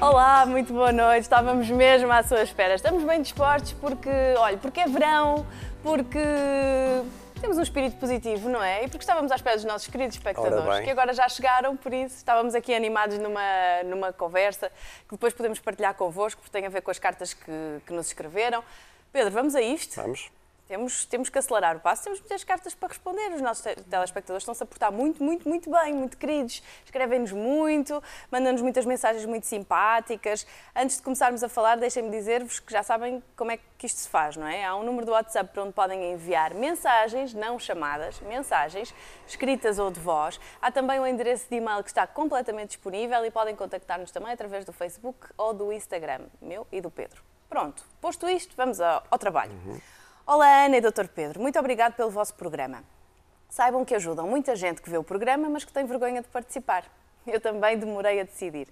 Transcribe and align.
Olá, 0.00 0.46
muito 0.46 0.72
boa 0.72 0.92
noite. 0.92 1.24
Estávamos 1.24 1.68
mesmo 1.68 2.10
à 2.10 2.22
sua 2.22 2.42
espera. 2.42 2.74
Estamos 2.74 3.04
bem 3.04 3.20
dispostos 3.20 3.74
porque, 3.74 4.08
olha, 4.38 4.56
porque 4.56 4.80
é 4.80 4.86
verão, 4.86 5.46
porque 5.82 6.18
temos 7.38 7.58
um 7.58 7.62
espírito 7.62 7.96
positivo, 7.98 8.48
não 8.48 8.62
é? 8.64 8.84
E 8.84 8.88
porque 8.88 9.02
estávamos 9.02 9.30
à 9.30 9.34
espera 9.34 9.56
dos 9.56 9.66
nossos 9.66 9.88
queridos 9.88 10.16
espectadores, 10.16 10.80
que 10.80 10.90
agora 10.90 11.12
já 11.12 11.28
chegaram, 11.28 11.76
por 11.76 11.92
isso 11.92 12.16
estávamos 12.16 12.54
aqui 12.54 12.74
animados 12.74 13.18
numa, 13.18 13.82
numa 13.84 14.10
conversa 14.10 14.72
que 15.06 15.10
depois 15.10 15.34
podemos 15.34 15.58
partilhar 15.58 15.92
convosco, 15.92 16.40
porque 16.40 16.58
tem 16.58 16.66
a 16.66 16.70
ver 16.70 16.80
com 16.80 16.90
as 16.90 16.98
cartas 16.98 17.34
que, 17.34 17.52
que 17.86 17.92
nos 17.92 18.06
escreveram. 18.06 18.64
Pedro, 19.12 19.30
vamos 19.30 19.54
a 19.54 19.60
isto? 19.60 19.96
Vamos. 19.96 20.30
Temos, 20.70 21.04
temos 21.04 21.28
que 21.28 21.36
acelerar 21.36 21.76
o 21.76 21.80
passo, 21.80 22.04
temos 22.04 22.20
muitas 22.20 22.44
cartas 22.44 22.76
para 22.76 22.90
responder. 22.90 23.32
Os 23.32 23.40
nossos 23.40 23.64
telespectadores 23.90 24.42
estão-se 24.44 24.62
a 24.62 24.66
portar 24.66 24.92
muito, 24.92 25.20
muito, 25.20 25.48
muito 25.48 25.68
bem, 25.68 25.92
muito 25.92 26.16
queridos. 26.16 26.62
Escrevem-nos 26.84 27.32
muito, 27.32 28.00
mandam-nos 28.30 28.62
muitas 28.62 28.86
mensagens 28.86 29.26
muito 29.26 29.48
simpáticas. 29.48 30.46
Antes 30.72 30.98
de 30.98 31.02
começarmos 31.02 31.42
a 31.42 31.48
falar, 31.48 31.76
deixem-me 31.76 32.08
dizer-vos 32.08 32.60
que 32.60 32.72
já 32.72 32.84
sabem 32.84 33.20
como 33.36 33.50
é 33.50 33.58
que 33.76 33.84
isto 33.84 33.98
se 33.98 34.08
faz, 34.08 34.36
não 34.36 34.46
é? 34.46 34.64
Há 34.64 34.76
um 34.76 34.84
número 34.84 35.04
do 35.04 35.10
WhatsApp 35.10 35.52
para 35.52 35.64
onde 35.64 35.72
podem 35.72 36.12
enviar 36.12 36.54
mensagens, 36.54 37.34
não 37.34 37.58
chamadas, 37.58 38.20
mensagens, 38.20 38.94
escritas 39.26 39.76
ou 39.80 39.90
de 39.90 39.98
voz. 39.98 40.38
Há 40.62 40.70
também 40.70 41.00
o 41.00 41.02
um 41.02 41.06
endereço 41.08 41.48
de 41.50 41.56
e-mail 41.56 41.82
que 41.82 41.90
está 41.90 42.06
completamente 42.06 42.68
disponível 42.68 43.26
e 43.26 43.30
podem 43.32 43.56
contactar-nos 43.56 44.12
também 44.12 44.30
através 44.30 44.64
do 44.64 44.72
Facebook 44.72 45.18
ou 45.36 45.52
do 45.52 45.72
Instagram, 45.72 46.26
meu 46.40 46.64
e 46.70 46.80
do 46.80 46.92
Pedro. 46.92 47.24
Pronto, 47.48 47.84
posto 48.00 48.28
isto, 48.28 48.54
vamos 48.56 48.80
ao, 48.80 49.02
ao 49.10 49.18
trabalho. 49.18 49.50
Uhum. 49.66 49.80
Olá, 50.32 50.66
Ana 50.66 50.76
e 50.76 50.80
Dr. 50.80 51.08
Pedro. 51.08 51.40
Muito 51.40 51.58
obrigado 51.58 51.94
pelo 51.94 52.08
vosso 52.08 52.32
programa. 52.34 52.84
Saibam 53.48 53.84
que 53.84 53.96
ajudam 53.96 54.28
muita 54.28 54.54
gente 54.54 54.80
que 54.80 54.88
vê 54.88 54.96
o 54.96 55.02
programa, 55.02 55.48
mas 55.48 55.64
que 55.64 55.72
tem 55.72 55.84
vergonha 55.84 56.22
de 56.22 56.28
participar. 56.28 56.84
Eu 57.26 57.40
também 57.40 57.76
demorei 57.76 58.20
a 58.20 58.22
decidir. 58.22 58.68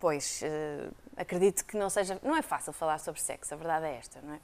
Pois, 0.00 0.40
uh, 0.40 0.90
acredito 1.14 1.66
que 1.66 1.76
não 1.76 1.90
seja. 1.90 2.18
Não 2.22 2.34
é 2.34 2.40
fácil 2.40 2.72
falar 2.72 2.98
sobre 3.00 3.20
sexo, 3.20 3.52
a 3.52 3.56
verdade 3.58 3.84
é 3.84 3.96
esta, 3.96 4.18
não 4.22 4.32
é? 4.32 4.40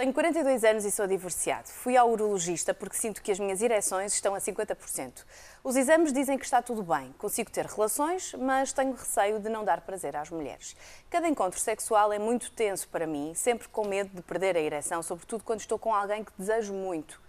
Tenho 0.00 0.14
42 0.14 0.64
anos 0.64 0.86
e 0.86 0.90
sou 0.90 1.06
divorciado. 1.06 1.68
Fui 1.68 1.94
ao 1.94 2.10
urologista 2.10 2.72
porque 2.72 2.96
sinto 2.96 3.20
que 3.20 3.30
as 3.30 3.38
minhas 3.38 3.60
ereções 3.60 4.14
estão 4.14 4.34
a 4.34 4.38
50%. 4.38 5.26
Os 5.62 5.76
exames 5.76 6.10
dizem 6.10 6.38
que 6.38 6.44
está 6.46 6.62
tudo 6.62 6.82
bem. 6.82 7.12
Consigo 7.18 7.50
ter 7.50 7.66
relações, 7.66 8.32
mas 8.32 8.72
tenho 8.72 8.94
receio 8.94 9.38
de 9.38 9.50
não 9.50 9.62
dar 9.62 9.82
prazer 9.82 10.16
às 10.16 10.30
mulheres. 10.30 10.74
Cada 11.10 11.28
encontro 11.28 11.60
sexual 11.60 12.14
é 12.14 12.18
muito 12.18 12.50
tenso 12.52 12.88
para 12.88 13.06
mim, 13.06 13.34
sempre 13.34 13.68
com 13.68 13.86
medo 13.86 14.08
de 14.16 14.22
perder 14.22 14.56
a 14.56 14.60
ereção, 14.60 15.02
sobretudo 15.02 15.44
quando 15.44 15.60
estou 15.60 15.78
com 15.78 15.94
alguém 15.94 16.24
que 16.24 16.32
desejo 16.38 16.72
muito. 16.72 17.20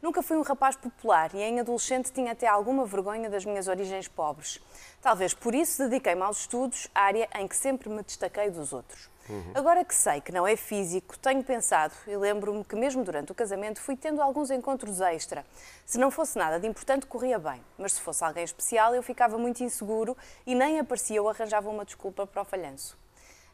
Nunca 0.00 0.22
fui 0.22 0.36
um 0.36 0.42
rapaz 0.42 0.76
popular 0.76 1.34
e 1.34 1.42
em 1.42 1.58
adolescente 1.58 2.12
tinha 2.12 2.30
até 2.30 2.46
alguma 2.46 2.86
vergonha 2.86 3.28
das 3.28 3.44
minhas 3.44 3.66
origens 3.66 4.06
pobres. 4.06 4.60
Talvez 5.02 5.34
por 5.34 5.54
isso 5.54 5.82
dediquei-me 5.82 6.22
aos 6.22 6.40
estudos, 6.40 6.88
área 6.94 7.28
em 7.34 7.48
que 7.48 7.56
sempre 7.56 7.88
me 7.88 8.02
destaquei 8.02 8.48
dos 8.48 8.72
outros. 8.72 9.10
Uhum. 9.28 9.52
Agora 9.54 9.84
que 9.84 9.94
sei 9.94 10.20
que 10.20 10.32
não 10.32 10.46
é 10.46 10.56
físico, 10.56 11.18
tenho 11.18 11.42
pensado 11.42 11.92
e 12.06 12.16
lembro-me 12.16 12.64
que 12.64 12.76
mesmo 12.76 13.02
durante 13.04 13.32
o 13.32 13.34
casamento 13.34 13.80
fui 13.80 13.96
tendo 13.96 14.22
alguns 14.22 14.50
encontros 14.50 15.00
extra. 15.00 15.44
Se 15.84 15.98
não 15.98 16.10
fosse 16.10 16.38
nada 16.38 16.60
de 16.60 16.66
importante, 16.66 17.04
corria 17.04 17.38
bem, 17.38 17.60
mas 17.76 17.94
se 17.94 18.00
fosse 18.00 18.24
alguém 18.24 18.44
especial, 18.44 18.94
eu 18.94 19.02
ficava 19.02 19.36
muito 19.36 19.62
inseguro 19.64 20.16
e 20.46 20.54
nem 20.54 20.78
aparecia 20.78 21.20
ou 21.20 21.28
arranjava 21.28 21.68
uma 21.68 21.84
desculpa 21.84 22.26
para 22.26 22.42
o 22.42 22.44
falhanço. 22.44 22.96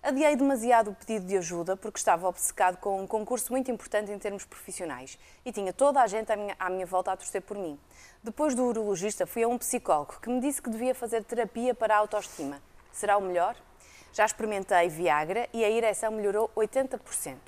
Adiei 0.06 0.36
demasiado 0.36 0.90
o 0.90 0.94
pedido 0.94 1.24
de 1.24 1.38
ajuda 1.38 1.78
porque 1.78 1.96
estava 1.96 2.28
obcecado 2.28 2.76
com 2.76 3.00
um 3.00 3.06
concurso 3.06 3.50
muito 3.50 3.70
importante 3.70 4.12
em 4.12 4.18
termos 4.18 4.44
profissionais 4.44 5.18
e 5.46 5.50
tinha 5.50 5.72
toda 5.72 5.98
a 6.02 6.06
gente 6.06 6.30
à 6.30 6.36
minha, 6.36 6.54
à 6.58 6.68
minha 6.68 6.84
volta 6.84 7.10
a 7.10 7.16
torcer 7.16 7.40
por 7.40 7.56
mim. 7.56 7.80
Depois 8.22 8.54
do 8.54 8.66
urologista, 8.66 9.26
fui 9.26 9.42
a 9.42 9.48
um 9.48 9.56
psicólogo 9.56 10.20
que 10.20 10.28
me 10.28 10.42
disse 10.42 10.60
que 10.60 10.68
devia 10.68 10.94
fazer 10.94 11.24
terapia 11.24 11.74
para 11.74 11.94
a 11.94 11.98
autoestima. 12.00 12.60
Será 12.92 13.16
o 13.16 13.22
melhor? 13.22 13.56
Já 14.12 14.26
experimentei 14.26 14.90
Viagra 14.90 15.48
e 15.54 15.64
a 15.64 15.70
ereção 15.70 16.12
melhorou 16.12 16.50
80%. 16.54 17.38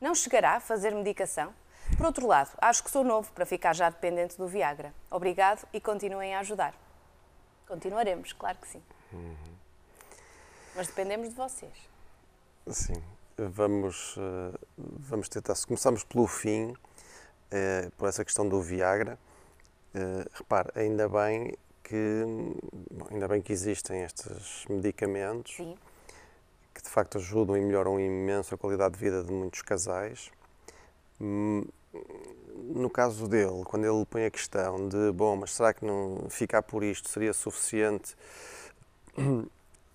Não 0.00 0.12
chegará 0.12 0.56
a 0.56 0.60
fazer 0.60 0.92
medicação? 0.92 1.54
Por 1.96 2.06
outro 2.06 2.26
lado, 2.26 2.50
acho 2.60 2.82
que 2.82 2.90
sou 2.90 3.04
novo 3.04 3.30
para 3.30 3.46
ficar 3.46 3.72
já 3.72 3.88
dependente 3.88 4.36
do 4.36 4.48
Viagra. 4.48 4.92
Obrigado 5.12 5.64
e 5.72 5.80
continuem 5.80 6.34
a 6.34 6.40
ajudar. 6.40 6.74
Continuaremos, 7.68 8.32
claro 8.32 8.58
que 8.58 8.66
sim. 8.66 8.82
Uhum. 9.12 9.36
Mas 10.74 10.88
dependemos 10.88 11.28
de 11.28 11.36
vocês. 11.36 11.89
Sim. 12.68 13.02
Vamos, 13.36 14.16
eh, 14.18 14.58
vamos 14.76 15.28
tentar. 15.28 15.54
Se 15.54 15.66
começarmos 15.66 16.04
pelo 16.04 16.26
fim, 16.26 16.74
eh, 17.50 17.90
por 17.96 18.08
essa 18.08 18.24
questão 18.24 18.48
do 18.48 18.60
Viagra, 18.60 19.18
eh, 19.94 20.26
repare, 20.34 20.70
ainda 20.74 21.08
bem 21.08 21.54
que 21.82 22.24
ainda 23.10 23.26
bem 23.26 23.42
que 23.42 23.52
existem 23.52 24.02
estes 24.02 24.64
medicamentos. 24.68 25.56
Sim 25.56 25.76
que 26.80 26.82
de 26.82 26.88
facto 26.88 27.18
ajudam 27.18 27.56
e 27.56 27.60
melhoram 27.60 28.00
imenso 28.00 28.54
a 28.54 28.58
qualidade 28.58 28.94
de 28.94 29.00
vida 29.00 29.22
de 29.22 29.30
muitos 29.30 29.62
casais. 29.62 30.30
Hum, 31.20 31.64
no 32.74 32.88
caso 32.88 33.28
dele, 33.28 33.64
quando 33.64 33.84
ele 33.84 34.06
põe 34.06 34.24
a 34.24 34.30
questão 34.30 34.88
de, 34.88 35.12
bom, 35.12 35.36
mas 35.36 35.52
será 35.52 35.74
que 35.74 35.84
não 35.84 36.26
ficar 36.30 36.62
por 36.62 36.82
isto 36.82 37.08
seria 37.08 37.32
suficiente? 37.32 38.16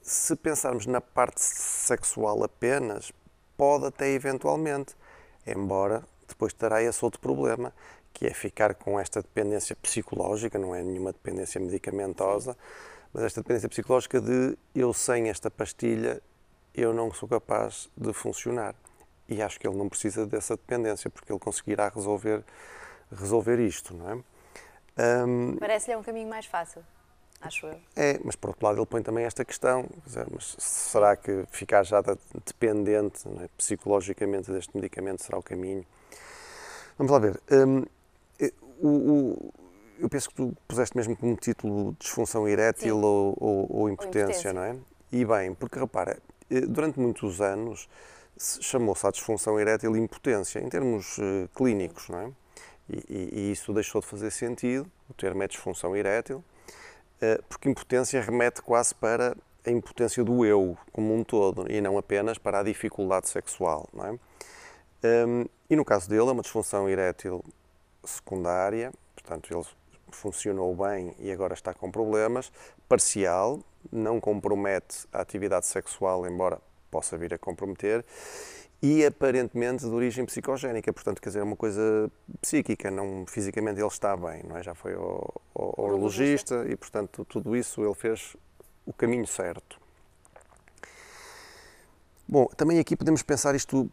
Se 0.08 0.36
pensarmos 0.36 0.86
na 0.86 1.02
parte 1.02 1.42
sexual 1.42 2.44
apenas, 2.44 3.12
pode 3.58 3.88
até 3.88 4.08
eventualmente, 4.12 4.96
embora 5.48 6.04
depois 6.28 6.54
terá 6.54 6.84
esse 6.84 7.04
outro 7.04 7.20
problema, 7.20 7.74
que 8.14 8.28
é 8.28 8.32
ficar 8.32 8.76
com 8.76 9.00
esta 9.00 9.20
dependência 9.24 9.76
psicológica, 9.76 10.60
não 10.60 10.76
é 10.76 10.84
nenhuma 10.84 11.12
dependência 11.12 11.60
medicamentosa, 11.60 12.56
mas 13.12 13.24
esta 13.24 13.42
dependência 13.42 13.68
psicológica 13.68 14.22
de 14.22 14.56
eu 14.76 14.94
sem 14.94 15.28
esta 15.28 15.50
pastilha 15.50 16.22
eu 16.76 16.94
não 16.94 17.12
sou 17.12 17.28
capaz 17.28 17.90
de 17.98 18.14
funcionar. 18.14 18.76
E 19.28 19.42
acho 19.42 19.60
que 19.60 19.68
ele 19.68 19.76
não 19.76 19.90
precisa 19.90 20.28
dessa 20.28 20.56
dependência, 20.56 21.10
porque 21.10 21.34
ele 21.34 21.40
conseguirá 21.40 21.90
resolver, 21.90 22.44
resolver 23.12 23.60
isto, 23.60 23.92
não 23.96 24.12
é? 24.12 25.26
Um, 25.26 25.58
Parece-lhe 25.58 25.98
um 25.98 26.04
caminho 26.04 26.30
mais 26.30 26.46
fácil, 26.46 26.84
acho 27.48 27.68
eu. 27.68 27.80
É, 27.96 28.20
mas 28.24 28.36
por 28.36 28.50
outro 28.50 28.66
lado 28.66 28.80
ele 28.80 28.86
põe 28.86 29.02
também 29.02 29.26
esta 29.26 29.44
questão, 29.46 29.88
dizer, 30.06 30.28
mas 30.32 30.56
será 30.60 31.16
que 31.16 31.46
ficar 31.50 31.84
já 31.84 32.02
dependente 32.46 33.28
é, 33.42 33.48
psicologicamente 33.58 34.52
deste 34.52 34.76
medicamento 34.76 35.24
será 35.24 35.38
o 35.38 35.44
caminho? 35.44 35.86
Vamos 36.98 37.12
lá 37.12 37.20
ver. 37.20 37.40
Um, 37.52 37.86
o, 38.80 38.88
o, 38.88 39.54
eu 40.00 40.10
penso 40.10 40.30
que 40.30 40.36
tu 40.36 40.56
puseste 40.68 40.96
mesmo 40.96 41.16
como 41.16 41.36
título 41.36 41.96
disfunção 42.00 42.48
erétil 42.48 42.98
ou, 42.98 43.36
ou, 43.40 43.68
ou, 43.70 43.90
impotência, 43.90 44.52
ou 44.52 44.52
impotência, 44.52 44.54
não 44.54 44.64
é? 44.64 44.76
E 45.12 45.24
bem, 45.24 45.54
porque 45.54 45.80
repara, 45.80 46.18
eh, 46.50 46.62
durante 46.62 47.00
muitos 47.00 47.42
anos 47.42 47.88
chamou-se 48.38 49.08
a 49.08 49.12
disfunção 49.12 49.60
erétil 49.60 49.96
impotência, 49.96 50.60
em 50.60 50.68
termos 50.68 51.18
uh, 51.18 51.48
clínicos, 51.56 52.10
não 52.10 52.20
é? 52.20 52.32
E, 52.90 53.04
e, 53.10 53.40
e, 53.40 53.52
isso 53.52 53.74
deixou 53.74 54.02
de 54.02 54.08
fazer 54.08 54.30
sentido, 54.30 54.92
o 55.10 55.14
termo 55.14 55.42
é 55.42 55.48
disfunção 55.48 55.96
erétil, 55.96 56.44
porque 57.48 57.70
impotência 57.70 58.22
remete 58.22 58.62
quase 58.62 58.94
para 58.94 59.36
a 59.66 59.72
impotência 59.72 60.24
do 60.24 60.46
eu 60.46 60.78
como 60.92 61.14
um 61.14 61.24
todo 61.24 61.72
e 61.72 61.82
não 61.82 61.98
apenas 61.98 62.38
para 62.38 62.60
a 62.60 62.64
dificuldade 62.64 63.28
sexual, 63.30 63.90
é? 64.04 64.20
Ehm, 65.04 65.46
e 65.70 65.76
no 65.76 65.86
caso 65.86 66.10
dele 66.10 66.30
é 66.30 66.32
uma 66.32 66.42
disfunção 66.42 66.90
erétil 66.90 67.44
secundária, 68.04 68.92
portanto 69.16 69.54
ele 69.54 69.66
funcionou 70.12 70.76
bem 70.76 71.16
e 71.20 71.32
agora 71.32 71.54
está 71.54 71.74
com 71.74 71.92
problemas, 71.92 72.52
parcial, 72.88 73.60
não 73.92 74.20
compromete 74.20 75.08
a 75.12 75.22
atividade 75.22 75.66
sexual, 75.66 76.28
embora 76.28 76.60
possa 76.90 77.18
vir 77.18 77.34
a 77.34 77.38
comprometer, 77.38 78.06
e 78.82 79.06
aparentemente 79.06 79.86
de 79.86 79.92
origem 79.92 80.26
psicogénica, 80.26 80.92
portanto, 80.92 81.22
quer 81.22 81.30
dizer, 81.30 81.40
é 81.40 81.44
uma 81.44 81.56
coisa 81.56 82.12
psíquica, 82.42 82.92
não 82.92 83.26
fisicamente 83.28 83.80
ele 83.80 83.88
está 83.88 84.16
bem, 84.16 84.44
não 84.44 84.58
é? 84.58 84.64
Já 84.64 84.76
foi 84.76 84.94
ao, 84.94 85.42
urologista 85.56 86.66
e, 86.68 86.76
portanto, 86.76 87.26
tudo 87.26 87.56
isso 87.56 87.84
ele 87.84 87.96
fez 87.96 88.36
o 88.86 88.94
caminho 88.94 89.26
certo. 89.26 89.80
Bom, 92.28 92.48
também 92.58 92.80
aqui 92.80 92.96
podemos 92.96 93.24
pensar 93.24 93.56
isto 93.56 93.90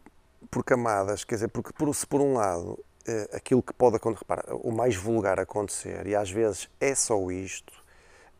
por 0.49 0.63
camadas, 0.63 1.23
quer 1.23 1.35
dizer, 1.35 1.47
porque 1.47 1.71
por, 1.73 1.93
se 1.93 2.05
por 2.05 2.19
um 2.19 2.33
lado 2.33 2.77
eh, 3.07 3.29
aquilo 3.33 3.61
que 3.61 3.73
pode 3.73 3.95
acontecer, 3.95 4.25
repara, 4.27 4.55
o 4.55 4.71
mais 4.71 4.95
vulgar 4.95 5.39
acontecer, 5.39 6.07
e 6.07 6.15
às 6.15 6.29
vezes 6.29 6.69
é 6.79 6.93
só 6.95 7.31
isto, 7.31 7.73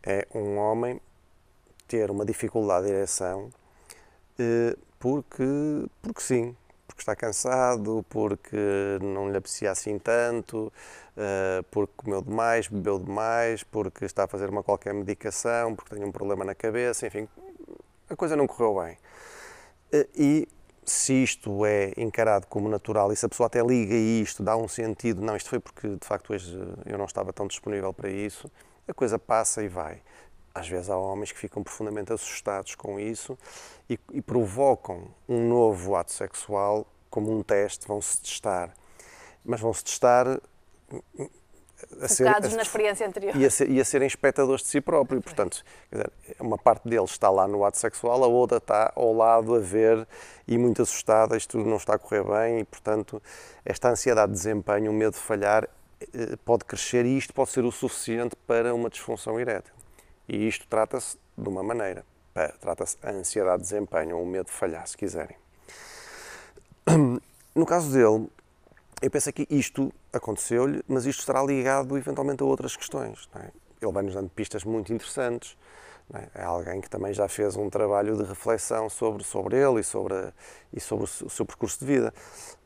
é 0.01 0.27
um 0.33 0.57
homem 0.57 0.99
ter 1.87 2.09
uma 2.11 2.25
dificuldade 2.25 2.87
de 2.87 2.93
ereção 2.93 3.49
eh, 4.39 4.75
porque, 5.03 5.43
porque 6.01 6.21
sim, 6.21 6.55
porque 6.87 7.01
está 7.01 7.13
cansado, 7.13 8.05
porque 8.07 8.55
não 9.01 9.29
lhe 9.29 9.35
aprecia 9.35 9.69
assim 9.69 9.99
tanto, 9.99 10.71
eh, 11.17 11.61
porque 11.69 11.91
comeu 11.97 12.21
demais, 12.21 12.69
bebeu 12.69 12.97
demais, 12.97 13.63
porque 13.63 14.05
está 14.05 14.23
a 14.23 14.27
fazer 14.29 14.49
uma 14.49 14.63
qualquer 14.63 14.93
medicação, 14.93 15.75
porque 15.75 15.93
tem 15.93 16.05
um 16.05 16.11
problema 16.11 16.45
na 16.45 16.55
cabeça, 16.55 17.05
enfim, 17.05 17.27
a 18.09 18.15
coisa 18.15 18.37
não 18.37 18.47
correu 18.47 18.81
bem. 18.81 18.97
Eh, 19.91 20.07
e 20.15 20.47
se 20.85 21.21
isto 21.21 21.65
é 21.65 21.91
encarado 21.97 22.47
como 22.47 22.69
natural 22.69 23.11
e 23.11 23.15
se 23.17 23.25
a 23.25 23.29
pessoa 23.29 23.47
até 23.47 23.61
liga 23.61 23.93
isto, 23.93 24.41
dá 24.41 24.55
um 24.55 24.69
sentido, 24.69 25.21
não, 25.21 25.35
isto 25.35 25.49
foi 25.49 25.59
porque 25.59 25.85
de 25.89 26.07
facto 26.07 26.31
hoje 26.31 26.57
eu 26.85 26.97
não 26.97 27.05
estava 27.05 27.33
tão 27.33 27.45
disponível 27.45 27.91
para 27.93 28.09
isso, 28.09 28.49
a 28.87 28.93
coisa 28.93 29.19
passa 29.19 29.61
e 29.63 29.67
vai 29.67 30.01
às 30.53 30.67
vezes 30.67 30.89
há 30.89 30.97
homens 30.97 31.31
que 31.31 31.39
ficam 31.39 31.63
profundamente 31.63 32.13
assustados 32.13 32.75
com 32.75 32.99
isso 32.99 33.37
e, 33.89 33.99
e 34.11 34.21
provocam 34.21 35.07
um 35.27 35.47
novo 35.47 35.95
ato 35.95 36.11
sexual 36.11 36.85
como 37.09 37.31
um 37.31 37.43
teste, 37.43 37.87
vão-se 37.87 38.21
testar. 38.21 38.73
Mas 39.43 39.59
vão-se 39.59 39.83
testar 39.83 40.27
a 42.01 42.07
Focados 42.07 42.49
ser, 42.49 42.53
a, 42.53 42.57
na 42.57 42.61
experiência 42.61 43.07
anterior. 43.07 43.35
E 43.35 43.45
a, 43.45 43.49
ser, 43.49 43.69
e 43.69 43.79
a 43.79 43.85
serem 43.85 44.07
espectadores 44.07 44.63
de 44.63 44.69
si 44.69 44.81
próprio. 44.81 45.19
Okay. 45.19 45.33
Portanto, 45.33 45.63
dizer, 45.91 46.11
uma 46.39 46.57
parte 46.57 46.87
deles 46.87 47.11
está 47.11 47.29
lá 47.29 47.47
no 47.47 47.63
ato 47.65 47.77
sexual, 47.77 48.23
a 48.23 48.27
outra 48.27 48.57
está 48.57 48.91
ao 48.95 49.13
lado 49.13 49.55
a 49.55 49.59
ver 49.59 50.07
e 50.47 50.57
muito 50.57 50.81
assustada, 50.81 51.35
isto 51.35 51.57
não 51.57 51.77
está 51.77 51.95
a 51.95 51.99
correr 51.99 52.23
bem 52.23 52.59
e, 52.59 52.63
portanto, 52.63 53.21
esta 53.65 53.89
ansiedade 53.89 54.31
de 54.31 54.37
desempenho, 54.37 54.91
o 54.91 54.93
medo 54.93 55.13
de 55.13 55.19
falhar, 55.19 55.67
eh, 56.13 56.35
pode 56.43 56.65
crescer 56.65 57.05
e 57.05 57.17
isto 57.17 57.33
pode 57.33 57.51
ser 57.51 57.63
o 57.63 57.71
suficiente 57.71 58.35
para 58.47 58.73
uma 58.73 58.89
disfunção 58.89 59.39
erétil. 59.39 59.73
E 60.27 60.47
isto 60.47 60.67
trata-se 60.67 61.17
de 61.37 61.49
uma 61.49 61.63
maneira. 61.63 62.05
Trata-se 62.59 62.97
a 63.03 63.11
ansiedade 63.11 63.63
de 63.63 63.69
desempenho 63.69 64.17
ou 64.17 64.23
o 64.23 64.27
medo 64.27 64.45
de 64.45 64.51
falhar, 64.51 64.87
se 64.87 64.97
quiserem. 64.97 65.35
No 67.55 67.67
caso 67.67 67.91
dele, 67.91 68.27
eu 68.99 69.11
penso 69.11 69.31
que 69.31 69.45
isto 69.47 69.93
aconteceu-lhe, 70.11 70.83
mas 70.87 71.05
isto 71.05 71.19
estará 71.19 71.43
ligado 71.43 71.95
eventualmente 71.95 72.41
a 72.41 72.45
outras 72.47 72.75
questões. 72.75 73.29
É? 73.35 73.51
Ele 73.79 73.91
vai-nos 73.91 74.15
dando 74.15 74.29
pistas 74.29 74.63
muito 74.63 74.91
interessantes. 74.91 75.55
É? 76.11 76.41
é? 76.41 76.43
alguém 76.43 76.81
que 76.81 76.89
também 76.89 77.13
já 77.13 77.27
fez 77.27 77.55
um 77.55 77.69
trabalho 77.69 78.17
de 78.17 78.23
reflexão 78.23 78.89
sobre, 78.89 79.23
sobre 79.23 79.55
ele 79.55 79.81
e 79.81 79.83
sobre, 79.83 80.15
e 80.73 80.79
sobre 80.79 81.05
o 81.05 81.29
seu 81.29 81.45
percurso 81.45 81.79
de 81.79 81.85
vida. 81.85 82.13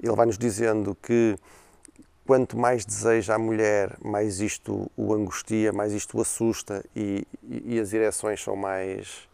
Ele 0.01 0.15
vai-nos 0.15 0.37
dizendo 0.37 0.95
que 0.95 1.37
quanto 2.27 2.57
mais 2.57 2.85
deseja 2.85 3.35
a 3.35 3.39
mulher, 3.39 3.95
mais 4.03 4.41
isto 4.41 4.91
o 4.97 5.13
angustia, 5.13 5.71
mais 5.71 5.93
isto 5.93 6.17
o 6.17 6.21
assusta 6.21 6.83
e, 6.93 7.25
e, 7.41 7.79
as 7.79 7.93
ereções 7.93 8.43
são 8.43 8.53
mais 8.53 9.29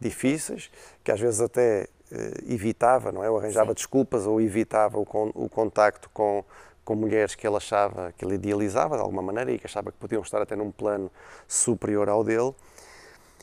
difíceis, 0.00 0.68
que 1.04 1.12
às 1.12 1.20
vezes 1.20 1.40
até 1.40 1.86
eh, 2.10 2.34
evitava, 2.48 3.12
não 3.12 3.22
é? 3.22 3.30
Ou 3.30 3.38
arranjava 3.38 3.68
Sim. 3.68 3.74
desculpas 3.74 4.26
ou 4.26 4.40
evitava 4.40 4.98
o, 4.98 5.06
con, 5.06 5.30
o 5.34 5.48
contacto 5.48 6.10
com, 6.12 6.44
com 6.84 6.96
mulheres 6.96 7.36
que 7.36 7.46
ele 7.46 7.56
achava, 7.56 8.12
que 8.18 8.24
ele 8.24 8.34
idealizava 8.34 8.96
de 8.96 9.02
alguma 9.02 9.22
maneira 9.22 9.52
e 9.52 9.58
que 9.58 9.66
achava 9.66 9.92
que 9.92 9.98
podiam 9.98 10.20
estar 10.20 10.42
até 10.42 10.56
num 10.56 10.72
plano 10.72 11.12
superior 11.46 12.08
ao 12.08 12.24
dele. 12.24 12.52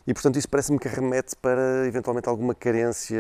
E, 0.07 0.13
portanto, 0.13 0.37
isso 0.37 0.49
parece-me 0.49 0.79
que 0.79 0.87
remete 0.87 1.35
para, 1.35 1.85
eventualmente, 1.87 2.27
alguma 2.27 2.55
carência. 2.55 3.19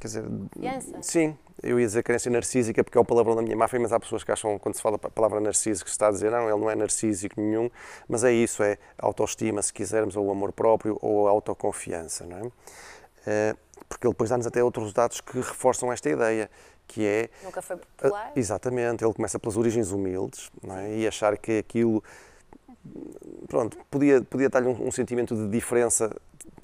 Quer 0.00 0.06
dizer. 0.08 0.24
Criança. 0.50 0.96
Sim, 1.00 1.36
eu 1.62 1.78
ia 1.80 1.86
dizer 1.86 2.02
carência 2.02 2.30
narcísica 2.30 2.82
porque 2.82 2.98
é 2.98 3.00
o 3.00 3.04
palavrão 3.04 3.34
da 3.36 3.42
minha 3.42 3.56
máfia, 3.56 3.78
mas 3.80 3.92
há 3.92 4.00
pessoas 4.00 4.24
que 4.24 4.32
acham, 4.32 4.58
quando 4.58 4.74
se 4.74 4.82
fala 4.82 4.96
a 4.96 5.10
palavra 5.10 5.40
narcísico, 5.40 5.88
se 5.88 5.94
está 5.94 6.08
a 6.08 6.10
dizer, 6.10 6.30
não, 6.30 6.48
ele 6.48 6.58
não 6.58 6.70
é 6.70 6.74
narcísico 6.74 7.40
nenhum, 7.40 7.70
mas 8.08 8.24
é 8.24 8.32
isso, 8.32 8.62
é 8.62 8.78
autoestima, 8.98 9.62
se 9.62 9.72
quisermos, 9.72 10.16
ou 10.16 10.26
o 10.26 10.30
amor 10.30 10.52
próprio, 10.52 10.98
ou 11.00 11.26
a 11.28 11.30
autoconfiança, 11.30 12.26
não 12.26 12.38
é? 12.38 12.50
Eh, 13.26 13.56
porque 13.88 14.06
ele 14.06 14.12
depois 14.12 14.30
dá-nos 14.30 14.46
até 14.46 14.62
outros 14.62 14.92
dados 14.92 15.20
que 15.20 15.36
reforçam 15.36 15.92
esta 15.92 16.08
ideia, 16.08 16.50
que 16.86 17.04
é... 17.04 17.28
Nunca 17.42 17.62
foi 17.62 17.76
popular. 17.76 18.32
Exatamente, 18.36 19.04
ele 19.04 19.14
começa 19.14 19.38
pelas 19.38 19.56
origens 19.56 19.90
humildes, 19.90 20.50
não 20.62 20.76
é? 20.76 20.96
E 20.96 21.06
achar 21.06 21.36
que 21.36 21.58
aquilo 21.58 22.02
pronto, 23.48 23.76
podia, 23.90 24.22
podia 24.22 24.48
dar-lhe 24.48 24.68
um, 24.68 24.88
um, 24.88 24.90
sentimento 24.90 25.34
de 25.34 25.48
diferença 25.48 26.10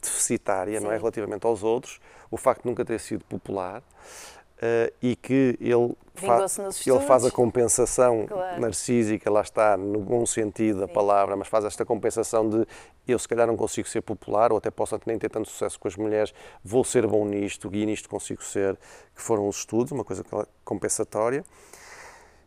deficitária, 0.01 0.79
Sim. 0.79 0.85
não 0.85 0.93
é, 0.93 0.97
relativamente 0.97 1.47
aos 1.47 1.63
outros, 1.63 2.01
o 2.31 2.37
facto 2.37 2.63
de 2.63 2.69
nunca 2.69 2.85
ter 2.85 2.99
sido 2.99 3.25
popular 3.25 3.81
uh, 3.81 4.93
e 5.01 5.15
que 5.15 5.57
ele, 5.61 5.95
fa 6.15 6.47
ele 6.87 7.01
faz 7.01 7.25
a 7.25 7.31
compensação 7.31 8.27
claro. 8.27 8.61
narcísica, 8.61 9.31
lá 9.31 9.43
está, 9.43 9.77
no 9.77 10.01
bom 10.01 10.25
sentido 10.27 10.81
da 10.81 10.89
palavra, 10.89 11.37
mas 11.37 11.49
faz 11.49 11.65
esta 11.65 11.85
compensação 11.85 12.49
de 12.49 12.67
eu 13.07 13.19
se 13.19 13.29
calhar 13.29 13.47
não 13.47 13.57
consigo 13.57 13.89
ser 13.89 14.01
popular 14.01 14.53
ou 14.53 14.59
até 14.59 14.71
posso 14.71 14.99
nem 15.07 15.19
ter 15.19 15.29
tanto 15.29 15.49
sucesso 15.49 15.79
com 15.79 15.89
as 15.89 15.97
mulheres, 15.97 16.33
vou 16.65 16.85
ser 16.85 17.07
bom 17.07 17.25
nisto 17.25 17.69
e 17.73 17.85
nisto 17.85 18.09
consigo 18.09 18.43
ser, 18.43 18.77
que 19.15 19.21
foram 19.21 19.49
os 19.49 19.59
estudos, 19.59 19.93
uma 19.93 20.05
coisa 20.05 20.25
compensatória. 20.65 21.45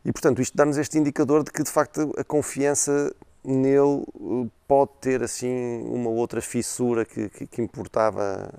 E, 0.06 0.12
portanto, 0.12 0.40
isto 0.40 0.56
dá-nos 0.56 0.78
este 0.78 1.00
indicador 1.00 1.44
de 1.44 1.52
que, 1.52 1.64
de 1.64 1.70
facto, 1.70 2.14
a 2.16 2.24
confiança 2.24 3.12
nele 3.46 4.04
eh, 4.04 4.50
pode 4.68 4.92
ter 5.00 5.24
assim 5.24 5.84
uma 5.86 6.10
outra 6.10 6.42
fissura 6.42 7.06
que, 7.06 7.30
que, 7.30 7.48
que 7.48 7.62
importava 7.62 8.52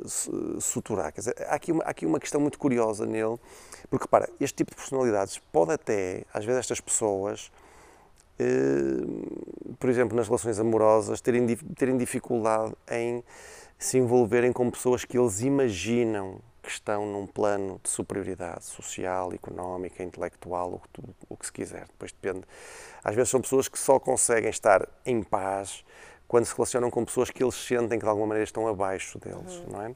eh, 0.00 0.60
suturar. 0.60 1.12
Quer 1.12 1.20
dizer, 1.20 1.34
há 1.48 1.54
aqui, 1.54 1.72
uma, 1.72 1.84
há 1.84 1.90
aqui 1.90 2.06
uma 2.06 2.20
questão 2.20 2.40
muito 2.40 2.58
curiosa 2.58 3.04
nele, 3.04 3.36
porque 3.90 4.04
repara, 4.04 4.28
este 4.40 4.56
tipo 4.56 4.70
de 4.70 4.76
personalidades 4.76 5.38
pode 5.52 5.72
até, 5.72 6.24
às 6.32 6.44
vezes, 6.44 6.60
estas 6.60 6.80
pessoas, 6.80 7.50
eh, 8.38 8.44
por 9.78 9.90
exemplo, 9.90 10.16
nas 10.16 10.28
relações 10.28 10.58
amorosas, 10.58 11.20
terem, 11.20 11.46
terem 11.76 11.96
dificuldade 11.96 12.74
em 12.90 13.22
se 13.78 13.98
envolverem 13.98 14.52
com 14.52 14.70
pessoas 14.70 15.04
que 15.04 15.16
eles 15.16 15.40
imaginam 15.40 16.40
que 16.68 16.72
estão 16.72 17.06
num 17.06 17.26
plano 17.26 17.80
de 17.82 17.88
superioridade 17.88 18.64
social, 18.64 19.32
económica, 19.32 20.02
intelectual, 20.02 20.74
o 20.74 20.80
que, 20.80 21.10
o 21.30 21.36
que 21.36 21.46
se 21.46 21.52
quiser. 21.52 21.86
Depois 21.86 22.12
depende. 22.12 22.44
Às 23.08 23.14
vezes 23.14 23.30
são 23.30 23.40
pessoas 23.40 23.68
que 23.68 23.78
só 23.78 23.98
conseguem 23.98 24.50
estar 24.50 24.86
em 25.06 25.22
paz 25.22 25.82
quando 26.26 26.44
se 26.44 26.54
relacionam 26.54 26.90
com 26.90 27.06
pessoas 27.06 27.30
que 27.30 27.42
eles 27.42 27.54
sentem 27.54 27.98
que 27.98 28.04
de 28.04 28.08
alguma 28.08 28.26
maneira 28.26 28.44
estão 28.44 28.68
abaixo 28.68 29.18
deles, 29.18 29.56
uhum. 29.56 29.72
não 29.72 29.82
é? 29.82 29.94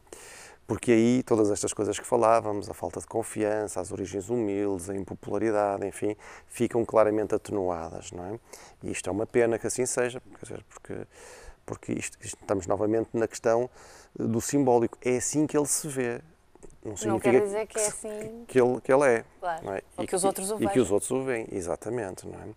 Porque 0.67 0.93
aí 0.93 1.23
todas 1.23 1.51
estas 1.51 1.75
coisas 1.75 1.99
que 1.99 2.07
falávamos, 2.07 2.71
a 2.71 2.73
falta 2.73 3.01
de 3.01 3.07
confiança, 3.07 3.83
as 3.83 3.93
origens 3.93 4.31
humildes, 4.31 4.89
a 4.89 4.97
impopularidade, 4.97 5.87
enfim, 5.87 6.17
ficam 6.47 6.87
claramente 6.87 7.35
atenuadas, 7.35 8.13
não 8.13 8.25
é? 8.25 8.41
E 8.83 8.91
isto 8.91 9.11
é 9.11 9.13
uma 9.13 9.27
pena 9.27 9.59
que 9.59 9.67
assim 9.67 9.85
seja, 9.85 10.23
porque 10.71 11.07
porque 11.67 11.93
isto, 11.93 12.17
isto, 12.21 12.39
estamos 12.41 12.67
novamente 12.67 13.11
na 13.13 13.29
questão 13.29 13.69
do 14.17 14.41
simbólico. 14.41 14.99
É 15.03 15.19
assim 15.19 15.47
que 15.47 15.57
ele 15.57 15.67
se 15.67 15.87
vê 15.87 16.21
não 16.85 16.97
significa 16.97 17.33
não 17.33 17.41
dizer 17.41 17.67
que 17.67 17.79
é 17.79 17.87
assim 17.87 18.45
que 18.47 18.61
ele, 18.61 18.81
que 18.81 18.93
ele 18.93 19.05
é. 19.05 19.25
Claro. 19.39 19.71
É? 19.71 19.83
Ou 19.97 20.05
e 20.05 20.07
que 20.07 20.17
os 20.17 20.25
outros 20.25 20.51
o 20.51 20.57
veem. 20.57 20.69
E 20.69 20.73
que 20.73 20.81
os 20.81 20.91
outros 20.91 21.11
o 21.11 21.23
veem, 21.23 21.47
exatamente. 21.53 22.27
Não 22.27 22.35
é? 22.35 22.49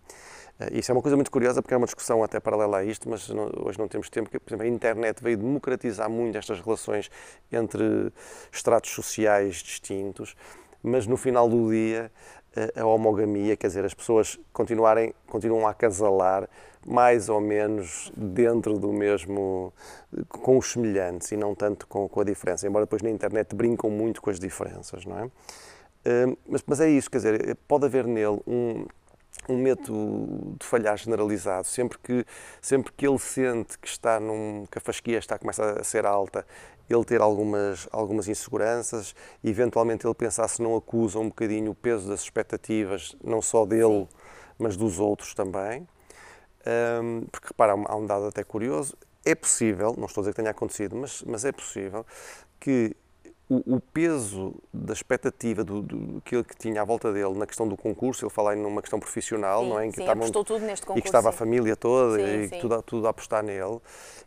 Eh, 0.66 0.78
isso 0.78 0.90
é 0.90 0.94
uma 0.94 1.02
coisa 1.02 1.16
muito 1.16 1.30
curiosa 1.30 1.62
porque 1.62 1.74
é 1.74 1.76
uma 1.76 1.86
discussão 1.86 2.22
até 2.24 2.40
paralela 2.40 2.78
a 2.78 2.84
isto, 2.84 3.08
mas 3.08 3.28
não, 3.28 3.50
hoje 3.64 3.78
não 3.78 3.88
temos 3.88 4.08
tempo. 4.10 4.28
Porque, 4.28 4.38
por 4.38 4.50
exemplo, 4.50 4.66
a 4.66 4.68
internet 4.68 5.22
veio 5.22 5.36
democratizar 5.36 6.10
muito 6.10 6.36
estas 6.36 6.60
relações 6.60 7.10
entre 7.52 8.12
estratos 8.50 8.90
sociais 8.90 9.56
distintos, 9.56 10.34
mas 10.82 11.06
no 11.06 11.16
final 11.16 11.48
do 11.48 11.70
dia 11.70 12.10
a 12.74 12.86
homogamia, 12.86 13.56
quer 13.56 13.66
dizer, 13.66 13.84
as 13.84 13.94
pessoas 13.94 14.38
continuarem, 14.52 15.14
continuam 15.26 15.66
a 15.66 15.70
acasalar 15.70 16.48
mais 16.86 17.28
ou 17.28 17.40
menos 17.40 18.12
dentro 18.16 18.78
do 18.78 18.92
mesmo, 18.92 19.72
com 20.28 20.56
os 20.56 20.72
semelhantes 20.72 21.32
e 21.32 21.36
não 21.36 21.54
tanto 21.54 21.86
com, 21.86 22.08
com 22.08 22.20
a 22.20 22.24
diferença, 22.24 22.66
embora 22.66 22.84
depois 22.84 23.02
na 23.02 23.10
internet 23.10 23.54
brincam 23.54 23.90
muito 23.90 24.22
com 24.22 24.30
as 24.30 24.38
diferenças, 24.38 25.04
não 25.04 25.18
é? 25.18 25.24
Uh, 25.24 26.38
mas, 26.48 26.62
mas 26.64 26.80
é 26.80 26.88
isso, 26.88 27.10
quer 27.10 27.18
dizer, 27.18 27.56
pode 27.66 27.86
haver 27.86 28.06
nele 28.06 28.40
um, 28.46 28.86
um 29.48 29.58
medo 29.58 30.56
de 30.58 30.66
falhar 30.66 30.96
generalizado. 30.96 31.66
Sempre 31.66 31.98
que, 31.98 32.24
sempre 32.60 32.92
que 32.92 33.06
ele 33.06 33.18
sente 33.18 33.78
que 33.78 33.88
está 33.88 34.18
num, 34.20 34.66
que 34.70 34.78
a 34.78 34.80
fasquia 34.80 35.18
está, 35.18 35.38
começa 35.38 35.80
a 35.80 35.84
ser 35.84 36.06
alta 36.06 36.44
ele 36.88 37.04
ter 37.04 37.20
algumas, 37.20 37.88
algumas 37.90 38.28
inseguranças 38.28 39.14
e 39.42 39.50
eventualmente 39.50 40.06
ele 40.06 40.14
pensar 40.14 40.46
se 40.48 40.62
não 40.62 40.76
acusa 40.76 41.18
um 41.18 41.28
bocadinho 41.28 41.72
o 41.72 41.74
peso 41.74 42.08
das 42.08 42.20
expectativas, 42.22 43.16
não 43.22 43.42
só 43.42 43.66
dele, 43.66 44.08
mas 44.58 44.76
dos 44.76 45.00
outros 45.00 45.34
também. 45.34 45.86
Um, 47.02 47.26
porque, 47.30 47.48
repara, 47.48 47.72
há 47.72 47.96
um 47.96 48.06
dado 48.06 48.26
até 48.26 48.42
curioso, 48.42 48.96
é 49.24 49.34
possível, 49.34 49.94
não 49.98 50.06
estou 50.06 50.20
a 50.20 50.22
dizer 50.22 50.32
que 50.32 50.36
tenha 50.36 50.50
acontecido, 50.50 50.96
mas, 50.96 51.22
mas 51.22 51.44
é 51.44 51.52
possível 51.52 52.06
que 52.60 52.94
o, 53.48 53.76
o 53.76 53.80
peso 53.80 54.54
da 54.72 54.92
expectativa 54.92 55.62
do, 55.62 55.80
do, 55.80 56.20
que 56.22 56.34
ele 56.34 56.44
que 56.44 56.56
tinha 56.56 56.82
à 56.82 56.84
volta 56.84 57.12
dele 57.12 57.38
na 57.38 57.46
questão 57.46 57.68
do 57.68 57.76
concurso, 57.76 58.24
ele 58.24 58.32
fala 58.32 58.56
em 58.56 58.60
numa 58.60 58.80
questão 58.80 58.98
profissional, 58.98 59.62
sim, 59.62 59.68
não 59.68 59.78
é? 59.78 59.86
Em 59.86 59.90
que 59.90 59.98
sim, 59.98 60.08
apostou 60.08 60.44
tudo 60.44 60.64
neste 60.64 60.84
concurso. 60.84 60.98
E 60.98 61.02
que 61.02 61.08
estava 61.08 61.30
sim. 61.30 61.34
a 61.34 61.38
família 61.38 61.76
toda 61.76 62.16
sim, 62.16 62.56
e 62.56 62.60
tudo, 62.60 62.82
tudo 62.82 63.06
a 63.06 63.10
apostar 63.10 63.44
nele. 63.44 63.80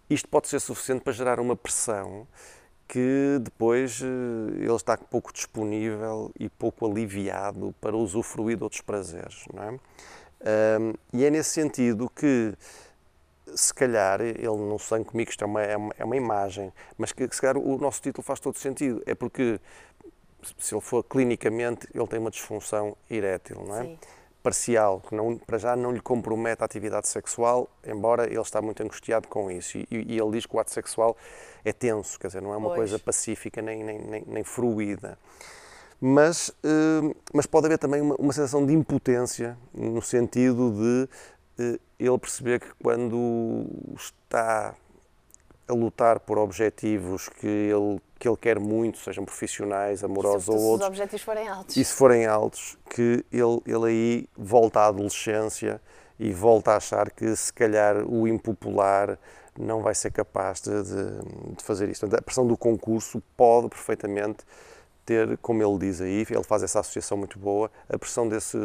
Isto 0.09 0.27
pode 0.29 0.47
ser 0.47 0.59
suficiente 0.59 1.01
para 1.01 1.13
gerar 1.13 1.39
uma 1.39 1.55
pressão 1.55 2.27
que 2.87 3.37
depois 3.41 4.01
eh, 4.01 4.63
ele 4.63 4.75
está 4.75 4.97
pouco 4.97 5.31
disponível 5.31 6.31
e 6.39 6.49
pouco 6.49 6.89
aliviado 6.89 7.75
para 7.79 7.95
usufruir 7.95 8.57
de 8.57 8.63
outros 8.63 8.81
prazeres, 8.81 9.45
não 9.53 9.63
é? 9.63 9.79
Um, 10.79 10.93
e 11.13 11.25
é 11.25 11.29
nesse 11.29 11.49
sentido 11.49 12.09
que 12.09 12.55
se 13.55 13.73
calhar, 13.73 14.21
ele 14.21 14.45
não 14.45 14.77
sangue 14.77 15.05
comigo, 15.05 15.29
isto 15.29 15.43
é 15.43 15.47
uma, 15.47 15.61
é 15.61 15.77
uma, 15.77 15.93
é 15.99 16.05
uma 16.05 16.15
imagem, 16.15 16.71
mas 16.97 17.11
que 17.11 17.27
se 17.31 17.41
calhar 17.41 17.57
o 17.57 17.77
nosso 17.77 18.01
título 18.01 18.23
faz 18.23 18.39
todo 18.39 18.57
sentido. 18.57 19.01
É 19.05 19.15
porque, 19.15 19.59
se 20.57 20.73
ele 20.73 20.81
for 20.81 21.03
clinicamente, 21.03 21.87
ele 21.93 22.07
tem 22.07 22.19
uma 22.19 22.31
disfunção 22.31 22.95
erétil, 23.09 23.63
não 23.65 23.75
é? 23.75 23.83
Sim. 23.83 23.99
Parcial, 24.41 25.01
que 25.01 25.13
não, 25.13 25.37
para 25.37 25.57
já 25.57 25.75
não 25.75 25.91
lhe 25.91 25.99
compromete 25.99 26.61
a 26.61 26.65
atividade 26.65 27.09
sexual, 27.09 27.69
embora 27.85 28.25
ele 28.25 28.39
está 28.39 28.61
muito 28.61 28.81
angustiado 28.81 29.27
com 29.27 29.51
isso. 29.51 29.77
E, 29.77 29.87
e 29.91 30.17
ele 30.17 30.31
diz 30.31 30.45
que 30.45 30.55
o 30.55 30.59
ato 30.59 30.71
sexual 30.71 31.17
é 31.65 31.73
tenso, 31.73 32.17
quer 32.17 32.27
dizer, 32.27 32.41
não 32.41 32.53
é 32.53 32.57
uma 32.57 32.69
pois. 32.69 32.77
coisa 32.77 32.99
pacífica 32.99 33.61
nem, 33.61 33.83
nem, 33.83 33.99
nem, 33.99 34.23
nem 34.25 34.43
fruída. 34.43 35.19
Mas, 35.99 36.49
uh, 36.63 37.13
mas 37.33 37.45
pode 37.45 37.65
haver 37.65 37.77
também 37.77 37.99
uma, 37.99 38.15
uma 38.15 38.31
sensação 38.31 38.65
de 38.65 38.73
impotência, 38.73 39.57
no 39.73 40.01
sentido 40.01 40.71
de 40.71 41.09
uh, 41.61 41.79
ele 41.99 42.17
perceber 42.17 42.59
que 42.59 42.73
quando 42.81 43.65
está 43.95 44.73
a 45.67 45.73
lutar 45.73 46.19
por 46.19 46.37
objetivos 46.39 47.29
que 47.29 47.47
ele, 47.47 48.01
que 48.17 48.27
ele 48.27 48.37
quer 48.37 48.59
muito, 48.59 48.97
sejam 48.97 49.23
profissionais, 49.23 50.03
amorosos 50.03 50.49
ou 50.49 50.55
outros. 50.55 50.79
Se 50.79 50.83
os 50.83 50.87
objetivos 50.87 51.21
forem 51.21 51.47
altos. 51.47 51.77
E 51.77 51.83
se 51.83 51.93
forem 51.93 52.25
altos, 52.25 52.77
que 52.89 53.23
ele, 53.31 53.61
ele 53.65 53.85
aí 53.85 54.29
volta 54.35 54.79
à 54.79 54.87
adolescência 54.87 55.79
e 56.17 56.31
volta 56.33 56.71
a 56.71 56.77
achar 56.77 57.11
que 57.11 57.35
se 57.35 57.53
calhar 57.53 57.97
o 58.03 58.27
impopular 58.27 59.17
não 59.57 59.81
vai 59.81 59.93
ser 59.93 60.11
capaz 60.11 60.61
de, 60.61 60.71
de, 60.83 61.55
de 61.55 61.63
fazer 61.63 61.89
isto. 61.89 62.05
a 62.05 62.21
pressão 62.21 62.47
do 62.47 62.57
concurso 62.57 63.21
pode 63.35 63.69
perfeitamente 63.69 64.39
ter, 65.05 65.37
como 65.39 65.61
ele 65.61 65.77
diz 65.79 66.01
aí, 66.01 66.25
ele 66.29 66.43
faz 66.43 66.63
essa 66.63 66.79
associação 66.79 67.17
muito 67.17 67.37
boa, 67.39 67.69
a 67.89 67.97
pressão 67.97 68.27
desse, 68.27 68.57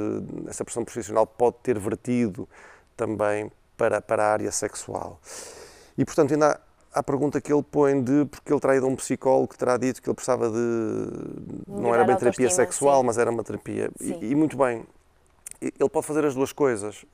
essa 0.47 0.65
pressão 0.65 0.85
profissional 0.85 1.27
pode 1.27 1.57
ter 1.63 1.79
vertido 1.79 2.49
também 2.97 3.51
para, 3.77 4.01
para 4.01 4.25
a 4.25 4.33
área 4.33 4.53
sexual. 4.53 5.21
E, 5.97 6.05
portanto, 6.05 6.33
ainda 6.33 6.61
há 6.93 7.01
a 7.01 7.03
pergunta 7.03 7.41
que 7.41 7.53
ele 7.53 7.63
põe 7.63 8.03
de 8.03 8.25
porque 8.27 8.53
ele 8.53 8.61
terá 8.61 8.77
ido 8.77 8.87
a 8.87 8.89
um 8.89 8.97
psicólogo 8.97 9.49
que 9.49 9.59
terá 9.59 9.77
dito 9.77 10.01
que 10.01 10.09
ele 10.09 10.15
precisava 10.15 10.49
de. 10.51 11.09
não 11.67 11.95
era 11.95 12.05
bem 12.05 12.17
terapia 12.17 12.51
sexual, 12.51 13.01
sim. 13.01 13.07
mas 13.07 13.19
era 13.19 13.31
uma 13.31 13.43
terapia. 13.43 13.91
E, 14.01 14.31
e, 14.31 14.35
muito 14.35 14.57
bem. 14.57 14.85
Ele 15.61 15.89
pode 15.89 16.07
fazer 16.07 16.25
as 16.25 16.35
duas 16.35 16.53
coisas. 16.53 17.05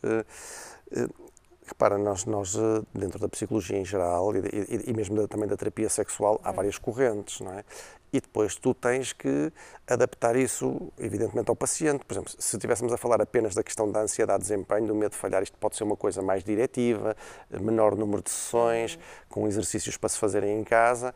Repara, 1.70 1.96
nós, 1.96 2.24
nós, 2.24 2.56
eh, 2.56 2.82
dentro 2.92 3.20
da 3.20 3.28
psicologia 3.28 3.78
em 3.78 3.84
geral 3.84 4.34
e, 4.34 4.40
e, 4.40 4.90
e 4.90 4.92
mesmo 4.92 5.14
da, 5.14 5.28
também 5.28 5.48
da 5.48 5.56
terapia 5.56 5.88
sexual, 5.88 6.40
há 6.42 6.50
várias 6.50 6.78
correntes, 6.78 7.40
não 7.40 7.52
é? 7.52 7.64
e 8.12 8.20
depois 8.20 8.56
tu 8.56 8.74
tens 8.74 9.12
que 9.12 9.52
adaptar 9.86 10.34
isso, 10.34 10.92
evidentemente, 10.98 11.48
ao 11.48 11.54
paciente. 11.54 12.04
Por 12.04 12.12
exemplo, 12.14 12.32
se 12.36 12.56
estivéssemos 12.56 12.92
a 12.92 12.96
falar 12.96 13.22
apenas 13.22 13.54
da 13.54 13.62
questão 13.62 13.88
da 13.88 14.00
ansiedade 14.00 14.42
de 14.42 14.48
desempenho, 14.48 14.88
do 14.88 14.96
medo 14.96 15.12
de 15.12 15.16
falhar, 15.16 15.42
isto 15.44 15.56
pode 15.58 15.76
ser 15.76 15.84
uma 15.84 15.96
coisa 15.96 16.20
mais 16.20 16.42
diretiva, 16.42 17.16
menor 17.48 17.94
número 17.94 18.20
de 18.20 18.30
sessões, 18.30 18.98
com 19.28 19.46
exercícios 19.46 19.96
para 19.96 20.08
se 20.08 20.18
fazerem 20.18 20.58
em 20.58 20.64
casa. 20.64 21.14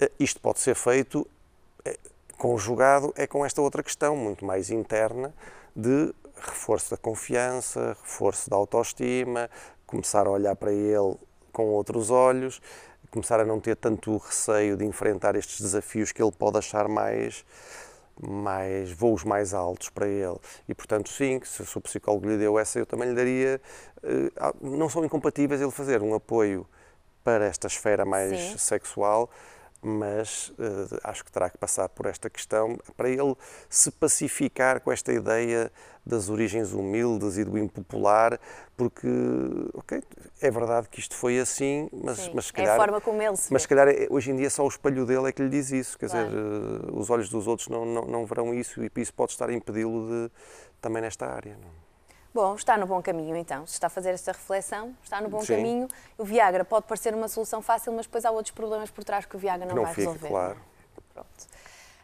Eh, 0.00 0.10
isto 0.18 0.40
pode 0.40 0.60
ser 0.60 0.74
feito 0.74 1.26
eh, 1.84 1.98
conjugado 2.38 3.12
é 3.16 3.26
com 3.26 3.44
esta 3.44 3.60
outra 3.60 3.82
questão, 3.82 4.16
muito 4.16 4.44
mais 4.46 4.70
interna, 4.70 5.34
de 5.76 6.14
reforço 6.40 6.90
da 6.90 6.96
confiança, 6.96 7.96
reforço 8.02 8.48
da 8.48 8.56
autoestima, 8.56 9.50
começar 9.90 10.26
a 10.26 10.30
olhar 10.30 10.54
para 10.54 10.72
ele 10.72 11.16
com 11.52 11.66
outros 11.66 12.10
olhos 12.10 12.62
começar 13.10 13.40
a 13.40 13.44
não 13.44 13.58
ter 13.58 13.74
tanto 13.74 14.16
receio 14.18 14.76
de 14.76 14.84
enfrentar 14.84 15.34
estes 15.34 15.60
desafios 15.60 16.12
que 16.12 16.22
ele 16.22 16.30
pode 16.30 16.58
achar 16.58 16.88
mais 16.88 17.44
mais 18.22 18.92
voos 18.92 19.24
mais 19.24 19.52
altos 19.52 19.88
para 19.88 20.06
ele 20.06 20.36
e 20.68 20.74
portanto 20.74 21.08
sim 21.08 21.40
se 21.42 21.62
o 21.76 21.80
psicólogo 21.80 22.28
lhe 22.28 22.36
deu 22.38 22.58
essa 22.58 22.78
eu 22.78 22.86
também 22.86 23.08
lhe 23.08 23.14
daria 23.14 23.60
eh, 24.02 24.30
não 24.60 24.88
são 24.88 25.04
incompatíveis 25.04 25.60
ele 25.60 25.70
fazer 25.70 26.02
um 26.02 26.14
apoio 26.14 26.66
para 27.24 27.46
esta 27.46 27.66
esfera 27.66 28.04
mais 28.04 28.38
sim. 28.38 28.58
sexual 28.58 29.28
mas 29.82 30.50
uh, 30.50 31.00
acho 31.04 31.24
que 31.24 31.32
terá 31.32 31.48
que 31.48 31.56
passar 31.56 31.88
por 31.88 32.06
esta 32.06 32.28
questão 32.28 32.78
para 32.96 33.08
ele 33.08 33.34
se 33.68 33.90
pacificar 33.90 34.80
com 34.80 34.92
esta 34.92 35.12
ideia 35.12 35.72
das 36.04 36.28
origens 36.28 36.72
humildes 36.72 37.36
e 37.36 37.44
do 37.44 37.58
impopular, 37.58 38.38
porque, 38.76 39.08
ok, 39.74 40.02
é 40.40 40.50
verdade 40.50 40.88
que 40.88 40.98
isto 40.98 41.14
foi 41.14 41.38
assim, 41.38 41.88
mas, 41.92 42.18
Sim, 42.18 42.32
mas 42.34 42.46
se 42.46 42.52
calhar... 42.52 42.72
É 42.72 42.74
a 42.74 42.80
forma 42.80 43.00
como 43.00 43.22
ele 43.22 43.36
se 43.36 43.52
Mas 43.52 43.62
se 43.62 43.68
calhar 43.68 43.88
é, 43.88 44.06
hoje 44.10 44.30
em 44.30 44.36
dia 44.36 44.50
só 44.50 44.64
o 44.64 44.68
espelho 44.68 45.04
dele 45.06 45.28
é 45.28 45.32
que 45.32 45.42
lhe 45.42 45.48
diz 45.48 45.70
isso, 45.70 45.98
quer 45.98 46.08
claro. 46.08 46.26
dizer, 46.26 46.40
uh, 46.40 46.98
os 46.98 47.10
olhos 47.10 47.28
dos 47.28 47.46
outros 47.46 47.68
não, 47.68 47.84
não, 47.84 48.04
não 48.06 48.26
verão 48.26 48.54
isso 48.54 48.82
e 48.82 48.90
isso 48.96 49.12
pode 49.14 49.32
estar 49.32 49.48
a 49.48 49.52
impedi-lo 49.52 50.08
de, 50.08 50.32
também 50.80 51.02
nesta 51.02 51.26
área. 51.26 51.56
Não? 51.56 51.89
Bom, 52.32 52.54
está 52.54 52.78
no 52.78 52.86
bom 52.86 53.02
caminho 53.02 53.36
então. 53.36 53.66
Se 53.66 53.74
está 53.74 53.88
a 53.88 53.90
fazer 53.90 54.10
esta 54.10 54.30
reflexão, 54.32 54.94
está 55.02 55.20
no 55.20 55.28
bom 55.28 55.40
Sim. 55.40 55.56
caminho. 55.56 55.88
O 56.16 56.24
Viagra 56.24 56.64
pode 56.64 56.86
parecer 56.86 57.12
uma 57.12 57.26
solução 57.26 57.60
fácil, 57.60 57.92
mas 57.92 58.06
depois 58.06 58.24
há 58.24 58.30
outros 58.30 58.54
problemas 58.54 58.90
por 58.90 59.02
trás 59.02 59.26
que 59.26 59.34
o 59.34 59.38
Viagra 59.38 59.66
não, 59.66 59.74
não 59.74 59.82
vai 59.82 59.94
fica, 59.94 60.12
resolver. 60.12 60.28
Claro. 60.28 60.56
Pronto. 61.12 61.46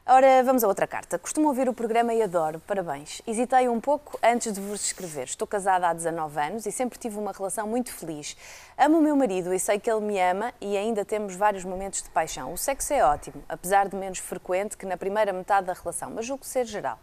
Ora, 0.09 0.43
vamos 0.45 0.63
a 0.63 0.69
outra 0.69 0.87
carta. 0.87 1.19
Costumo 1.19 1.49
ouvir 1.49 1.69
o 1.69 1.75
programa 1.75 2.15
e 2.15 2.23
adoro. 2.23 2.61
Parabéns. 2.61 3.21
Hesitei 3.27 3.69
um 3.69 3.81
pouco 3.81 4.17
antes 4.23 4.53
de 4.53 4.61
vos 4.61 4.85
escrever. 4.85 5.25
Estou 5.25 5.49
casada 5.49 5.89
há 5.89 5.93
19 5.93 6.41
anos 6.41 6.67
e 6.67 6.71
sempre 6.71 6.97
tive 6.97 7.19
uma 7.19 7.33
relação 7.33 7.67
muito 7.67 7.93
feliz. 7.93 8.37
Amo 8.79 8.99
o 8.99 9.03
meu 9.03 9.17
marido 9.17 9.53
e 9.53 9.59
sei 9.59 9.81
que 9.81 9.91
ele 9.91 10.03
me 10.03 10.21
ama 10.21 10.53
e 10.61 10.77
ainda 10.77 11.05
temos 11.05 11.35
vários 11.35 11.65
momentos 11.65 12.03
de 12.03 12.11
paixão. 12.11 12.53
O 12.53 12.57
sexo 12.57 12.93
é 12.93 13.05
ótimo, 13.05 13.43
apesar 13.49 13.89
de 13.89 13.97
menos 13.97 14.19
frequente 14.19 14.77
que 14.77 14.87
na 14.87 14.97
primeira 14.97 15.33
metade 15.33 15.67
da 15.67 15.73
relação, 15.73 16.11
mas 16.11 16.25
julgo 16.25 16.45
ser 16.45 16.67
geral. 16.67 17.01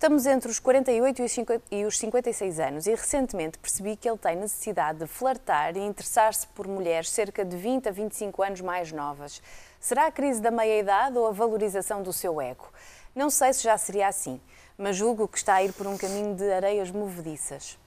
Estamos 0.00 0.24
entre 0.24 0.50
os 0.50 0.58
48 0.58 1.22
e 1.70 1.84
os 1.84 1.98
56 1.98 2.58
anos 2.58 2.86
e 2.86 2.90
recentemente 2.92 3.58
percebi 3.58 3.96
que 3.96 4.08
ele 4.08 4.16
tem 4.16 4.34
necessidade 4.34 5.00
de 5.00 5.06
flertar 5.06 5.76
e 5.76 5.80
interessar-se 5.80 6.46
por 6.46 6.66
mulheres 6.66 7.10
cerca 7.10 7.44
de 7.44 7.54
20 7.54 7.90
a 7.90 7.92
25 7.92 8.42
anos 8.42 8.62
mais 8.62 8.90
novas. 8.92 9.42
Será 9.78 10.06
a 10.06 10.10
crise 10.10 10.40
da 10.40 10.50
meia-idade 10.50 11.18
ou 11.18 11.26
a 11.26 11.32
valorização 11.32 12.02
do 12.02 12.14
seu 12.14 12.40
ego? 12.40 12.72
Não 13.14 13.28
sei 13.28 13.52
se 13.52 13.62
já 13.62 13.76
seria 13.76 14.08
assim, 14.08 14.40
mas 14.78 14.96
julgo 14.96 15.28
que 15.28 15.36
está 15.36 15.56
a 15.56 15.62
ir 15.62 15.74
por 15.74 15.86
um 15.86 15.98
caminho 15.98 16.34
de 16.34 16.50
areias 16.50 16.90
movediças. 16.90 17.78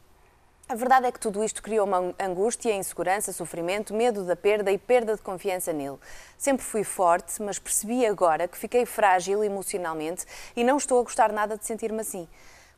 A 0.68 0.76
verdade 0.76 1.06
é 1.06 1.12
que 1.12 1.20
tudo 1.20 1.44
isto 1.44 1.62
criou 1.62 1.86
uma 1.86 2.16
angústia, 2.20 2.74
insegurança, 2.74 3.34
sofrimento, 3.34 3.94
medo 3.94 4.24
da 4.24 4.36
perda 4.36 4.72
e 4.72 4.78
perda 4.78 5.16
de 5.16 5.22
confiança 5.22 5.74
nele. 5.74 5.98
Sempre 6.38 6.66
fui 6.66 6.84
forte, 6.84 7.42
mas 7.42 7.60
percebi 7.60 8.06
agora 8.06 8.48
que 8.48 8.58
fiquei 8.58 8.86
frágil 8.86 9.44
emocionalmente 9.44 10.26
e 10.56 10.64
não 10.64 10.78
estou 10.78 11.00
a 11.00 11.04
gostar 11.04 11.32
nada 11.32 11.58
de 11.58 11.66
sentir-me 11.66 12.00
assim. 12.00 12.28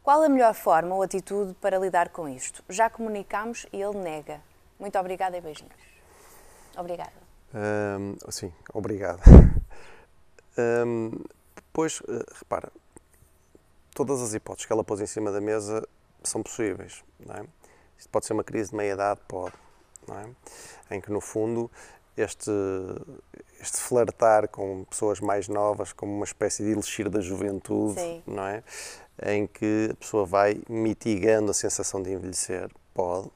Qual 0.03 0.21
a 0.21 0.29
melhor 0.29 0.53
forma 0.53 0.95
ou 0.95 1.01
atitude 1.03 1.53
para 1.61 1.77
lidar 1.77 2.09
com 2.09 2.27
isto? 2.27 2.63
Já 2.69 2.89
comunicamos 2.89 3.65
e 3.71 3.81
ele 3.81 3.97
nega. 3.97 4.41
Muito 4.79 4.97
obrigada 4.99 5.37
e 5.37 5.41
beijinhos. 5.41 5.73
Obrigada. 6.77 7.13
Sim, 8.29 8.51
obrigado. 8.73 9.21
Pois, 11.75 12.01
eh, 12.07 12.23
repara, 12.39 12.71
todas 13.93 14.21
as 14.21 14.33
hipóteses 14.33 14.65
que 14.65 14.71
ela 14.71 14.81
pôs 14.81 15.01
em 15.01 15.05
cima 15.05 15.29
da 15.29 15.41
mesa 15.41 15.85
são 16.23 16.41
possíveis, 16.41 17.03
não 17.19 17.35
é? 17.35 17.45
Isto 17.97 18.09
pode 18.09 18.25
ser 18.25 18.33
uma 18.33 18.43
crise 18.43 18.71
de 18.71 18.75
meia-idade, 18.75 19.19
pode, 19.27 19.55
não 20.07 20.17
é? 20.19 20.95
Em 20.95 21.01
que, 21.01 21.11
no 21.11 21.21
fundo, 21.21 21.69
este, 22.17 22.51
este 23.59 23.77
flertar 23.77 24.47
com 24.47 24.83
pessoas 24.85 25.19
mais 25.19 25.47
novas, 25.47 25.91
como 25.91 26.13
uma 26.13 26.25
espécie 26.25 26.63
de 26.63 26.71
elixir 26.71 27.09
da 27.09 27.19
juventude, 27.19 27.99
Sim. 27.99 28.23
não 28.25 28.43
é? 28.45 28.63
Em 29.23 29.47
que 29.47 29.89
a 29.91 29.95
pessoa 29.95 30.25
vai 30.25 30.61
mitigando 30.69 31.51
a 31.51 31.53
sensação 31.53 32.01
de 32.01 32.11
envelhecer, 32.11 32.69
pode. 32.93 33.29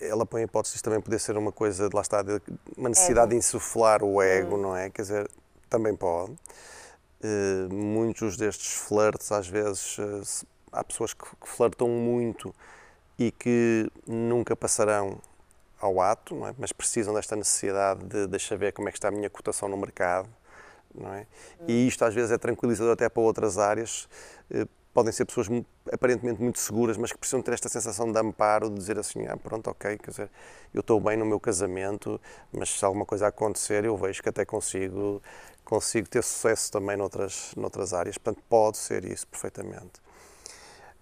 Ela 0.00 0.24
põe 0.24 0.42
a 0.42 0.44
hipótese 0.44 0.76
de 0.76 0.82
também 0.82 1.00
poder 1.00 1.18
ser 1.18 1.36
uma 1.36 1.52
coisa, 1.52 1.88
de 1.88 1.94
lá 1.94 2.00
está, 2.00 2.24
uma 2.76 2.88
necessidade 2.88 3.26
ego. 3.26 3.30
de 3.30 3.36
insuflar 3.36 4.02
o 4.02 4.22
ego, 4.22 4.56
hum. 4.56 4.62
não 4.62 4.76
é? 4.76 4.88
Quer 4.88 5.02
dizer, 5.02 5.30
também 5.68 5.94
pode. 5.94 6.32
Uh, 7.22 7.72
muitos 7.72 8.36
destes 8.36 8.74
flertes, 8.74 9.32
às 9.32 9.48
vezes, 9.48 9.98
uh, 9.98 10.46
há 10.72 10.84
pessoas 10.84 11.14
que, 11.14 11.24
que 11.24 11.48
flertam 11.48 11.88
muito 11.88 12.54
e 13.18 13.30
que 13.30 13.90
nunca 14.06 14.56
passarão 14.56 15.20
ao 15.80 16.00
ato, 16.00 16.34
é? 16.46 16.54
mas 16.58 16.72
precisam 16.72 17.12
desta 17.14 17.36
necessidade 17.36 18.04
de 18.04 18.26
deixar 18.26 18.56
ver 18.56 18.72
como 18.72 18.88
é 18.88 18.92
que 18.92 18.98
está 18.98 19.08
a 19.08 19.10
minha 19.10 19.28
cotação 19.28 19.68
no 19.68 19.76
mercado. 19.76 20.28
Não 20.94 21.12
é? 21.12 21.26
E 21.66 21.86
isto 21.88 22.04
às 22.04 22.14
vezes 22.14 22.30
é 22.30 22.38
tranquilizador 22.38 22.92
até 22.92 23.08
para 23.08 23.22
outras 23.22 23.58
áreas. 23.58 24.08
Eh, 24.48 24.64
podem 24.94 25.12
ser 25.12 25.24
pessoas 25.24 25.48
aparentemente 25.92 26.40
muito 26.40 26.60
seguras, 26.60 26.96
mas 26.96 27.10
que 27.10 27.18
precisam 27.18 27.42
ter 27.42 27.52
esta 27.52 27.68
sensação 27.68 28.10
de 28.10 28.18
amparo, 28.18 28.70
de 28.70 28.76
dizer 28.76 28.96
assim, 28.96 29.26
ah, 29.26 29.36
pronto, 29.36 29.68
ok, 29.68 29.98
quer 29.98 30.10
dizer, 30.10 30.30
eu 30.72 30.80
estou 30.80 31.00
bem 31.00 31.16
no 31.16 31.26
meu 31.26 31.40
casamento, 31.40 32.20
mas 32.52 32.70
se 32.70 32.84
alguma 32.84 33.04
coisa 33.04 33.26
acontecer, 33.26 33.84
eu 33.84 33.96
vejo 33.96 34.22
que 34.22 34.28
até 34.28 34.44
consigo, 34.44 35.20
consigo 35.64 36.08
ter 36.08 36.22
sucesso 36.22 36.70
também 36.70 36.96
noutras, 36.96 37.52
noutras 37.56 37.92
áreas. 37.92 38.16
Portanto, 38.16 38.42
pode 38.48 38.76
ser 38.76 39.04
isso 39.04 39.26
perfeitamente. 39.26 40.00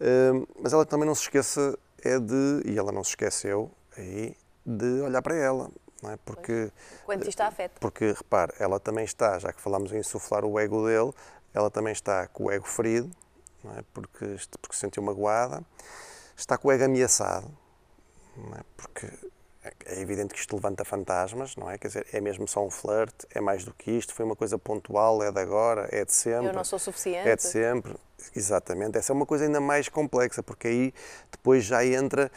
Uh, 0.01 0.49
mas 0.61 0.73
ela 0.73 0.87
também 0.87 1.07
não 1.07 1.15
se 1.15 1.23
esqueça 1.23 1.79
é 2.03 2.19
de, 2.19 2.63
e 2.65 2.79
ela 2.79 2.93
não 2.93 3.03
se 3.03 3.11
esqueceu 3.11 3.71
aí, 3.97 4.37
de 4.65 5.01
olhar 5.01 5.23
para 5.23 5.37
ela. 5.37 5.71
É? 6.05 6.17
Porque, 6.25 6.73
Quanto 7.05 7.29
isto 7.29 7.41
a 7.41 7.47
afeta. 7.47 7.79
Porque, 7.79 8.13
repare, 8.13 8.53
ela 8.59 8.81
também 8.81 9.05
está, 9.05 9.39
já 9.39 9.53
que 9.53 9.61
falamos 9.61 9.93
em 9.93 9.99
insuflar 9.99 10.45
o 10.45 10.59
ego 10.59 10.85
dele, 10.85 11.13
ela 11.55 11.71
também 11.71 11.93
está 11.93 12.27
com 12.27 12.45
o 12.45 12.51
ego 12.51 12.67
ferido, 12.67 13.09
não 13.63 13.73
é? 13.79 13.85
porque, 13.95 14.37
porque 14.61 14.75
se 14.75 14.81
sentiu 14.81 15.03
magoada, 15.03 15.63
está 16.37 16.59
com 16.59 16.69
o 16.69 16.73
ego 16.73 16.85
ameaçado, 16.85 17.49
não 18.37 18.55
é? 18.55 18.61
porque 18.77 19.09
é 19.87 20.01
evidente 20.01 20.35
que 20.35 20.41
isto 20.41 20.57
levanta 20.57 20.85
fantasmas, 20.85 21.55
não 21.55 21.71
é? 21.71 21.79
Quer 21.79 21.89
dizer, 21.89 22.07
é 22.13 22.21
mesmo 22.21 22.49
só 22.49 22.65
um 22.65 22.71
flerte, 22.71 23.27
é 23.33 23.41
mais 23.41 23.65
do 23.65 23.73
que 23.73 23.93
isto, 23.93 24.13
foi 24.13 24.25
uma 24.25 24.35
coisa 24.35 24.59
pontual, 24.59 25.23
é 25.23 25.31
de 25.31 25.39
agora, 25.39 25.89
é 25.93 26.05
de 26.05 26.13
sempre. 26.13 26.49
Eu 26.49 26.53
não 26.53 26.65
sou 26.65 26.79
suficiente. 26.79 27.29
É 27.29 27.37
de 27.37 27.43
sempre. 27.43 27.95
Exatamente. 28.35 28.99
Essa 28.99 29.13
é 29.13 29.15
uma 29.15 29.27
coisa 29.27 29.45
ainda 29.45 29.61
mais 29.61 29.89
complexa, 29.89 30.43
porque 30.43 30.67
aí 30.67 30.95
depois 31.31 31.65
já 31.65 31.85
entra, 31.85 32.31